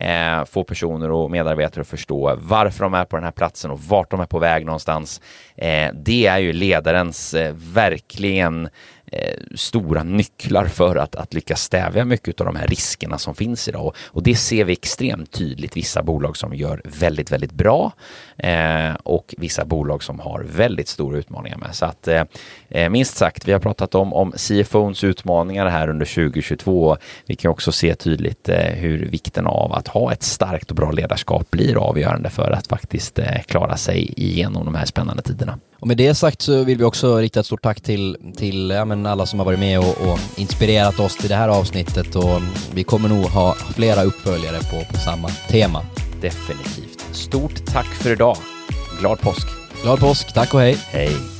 eh, 0.01 0.45
få 0.45 0.63
personer 0.63 1.11
och 1.11 1.31
medarbetare 1.31 1.81
att 1.81 1.87
förstå 1.87 2.35
varför 2.41 2.83
de 2.83 2.93
är 2.93 3.05
på 3.05 3.15
den 3.15 3.23
här 3.23 3.31
platsen 3.31 3.71
och 3.71 3.79
vart 3.79 4.11
de 4.11 4.19
är 4.19 4.25
på 4.25 4.39
väg 4.39 4.65
någonstans. 4.65 5.21
Eh, 5.55 5.89
det 5.93 6.27
är 6.27 6.37
ju 6.37 6.53
ledarens 6.53 7.33
eh, 7.33 7.55
verkligen 7.55 8.65
eh, 8.65 8.71
Eh, 9.11 9.33
stora 9.55 10.03
nycklar 10.03 10.65
för 10.65 10.95
att, 10.95 11.15
att 11.15 11.33
lyckas 11.33 11.61
stävja 11.61 12.05
mycket 12.05 12.41
av 12.41 12.45
de 12.45 12.55
här 12.55 12.67
riskerna 12.67 13.17
som 13.17 13.35
finns 13.35 13.67
idag. 13.67 13.85
Och, 13.85 13.95
och 14.05 14.23
det 14.23 14.35
ser 14.35 14.65
vi 14.65 14.73
extremt 14.73 15.31
tydligt. 15.31 15.77
Vissa 15.77 16.03
bolag 16.03 16.37
som 16.37 16.53
gör 16.53 16.81
väldigt, 16.83 17.31
väldigt 17.31 17.51
bra 17.51 17.91
eh, 18.37 18.93
och 19.03 19.35
vissa 19.37 19.65
bolag 19.65 20.03
som 20.03 20.19
har 20.19 20.43
väldigt 20.43 20.87
stora 20.87 21.17
utmaningar 21.17 21.57
med. 21.57 21.75
Så 21.75 21.85
att 21.85 22.07
eh, 22.07 22.23
eh 22.69 22.89
minst 22.89 23.17
sagt, 23.17 23.47
vi 23.47 23.51
har 23.51 23.59
pratat 23.59 23.95
om, 23.95 24.13
om 24.13 24.31
CFOns 24.31 25.03
utmaningar 25.03 25.65
här 25.65 25.89
under 25.89 26.05
2022. 26.05 26.97
Vi 27.25 27.35
kan 27.35 27.51
också 27.51 27.71
se 27.71 27.95
tydligt 27.95 28.49
eh, 28.49 28.57
hur 28.57 29.05
vikten 29.05 29.47
av 29.47 29.73
att 29.73 29.87
ha 29.87 30.11
ett 30.11 30.23
starkt 30.23 30.69
och 30.69 30.75
bra 30.75 30.91
ledarskap 30.91 31.51
blir 31.51 31.77
avgörande 31.77 32.29
för 32.29 32.51
att 32.51 32.67
faktiskt 32.67 33.19
eh, 33.19 33.41
klara 33.45 33.77
sig 33.77 34.13
igenom 34.17 34.65
de 34.65 34.75
här 34.75 34.85
spännande 34.85 35.23
tiderna. 35.23 35.59
Och 35.79 35.87
med 35.87 35.97
det 35.97 36.15
sagt 36.15 36.41
så 36.41 36.63
vill 36.63 36.77
vi 36.77 36.83
också 36.83 37.17
rikta 37.17 37.39
ett 37.39 37.45
stort 37.45 37.63
tack 37.63 37.81
till, 37.81 38.17
till 38.37 38.69
ja, 38.69 38.85
men 38.85 39.05
alla 39.05 39.25
som 39.25 39.39
har 39.39 39.45
varit 39.45 39.59
med 39.59 39.79
och, 39.79 40.11
och, 40.11 40.19
inspirerat 40.35 40.99
oss 40.99 41.17
till 41.17 41.29
det 41.29 41.35
här 41.35 41.49
avsnittet 41.49 42.15
och 42.15 42.41
vi 42.73 42.83
kommer 42.83 43.09
nog 43.09 43.25
ha 43.25 43.53
flera 43.53 44.03
uppföljare 44.03 44.59
på, 44.59 44.93
på 44.93 44.99
samma 44.99 45.29
tema. 45.29 45.85
Definitivt. 46.21 47.05
Stort 47.11 47.65
tack 47.65 47.87
för 47.87 48.11
idag. 48.11 48.37
Glad 48.99 49.21
påsk! 49.21 49.47
Glad 49.83 49.99
påsk, 49.99 50.33
tack 50.33 50.53
och 50.53 50.59
hej! 50.59 50.77
Hej! 50.91 51.36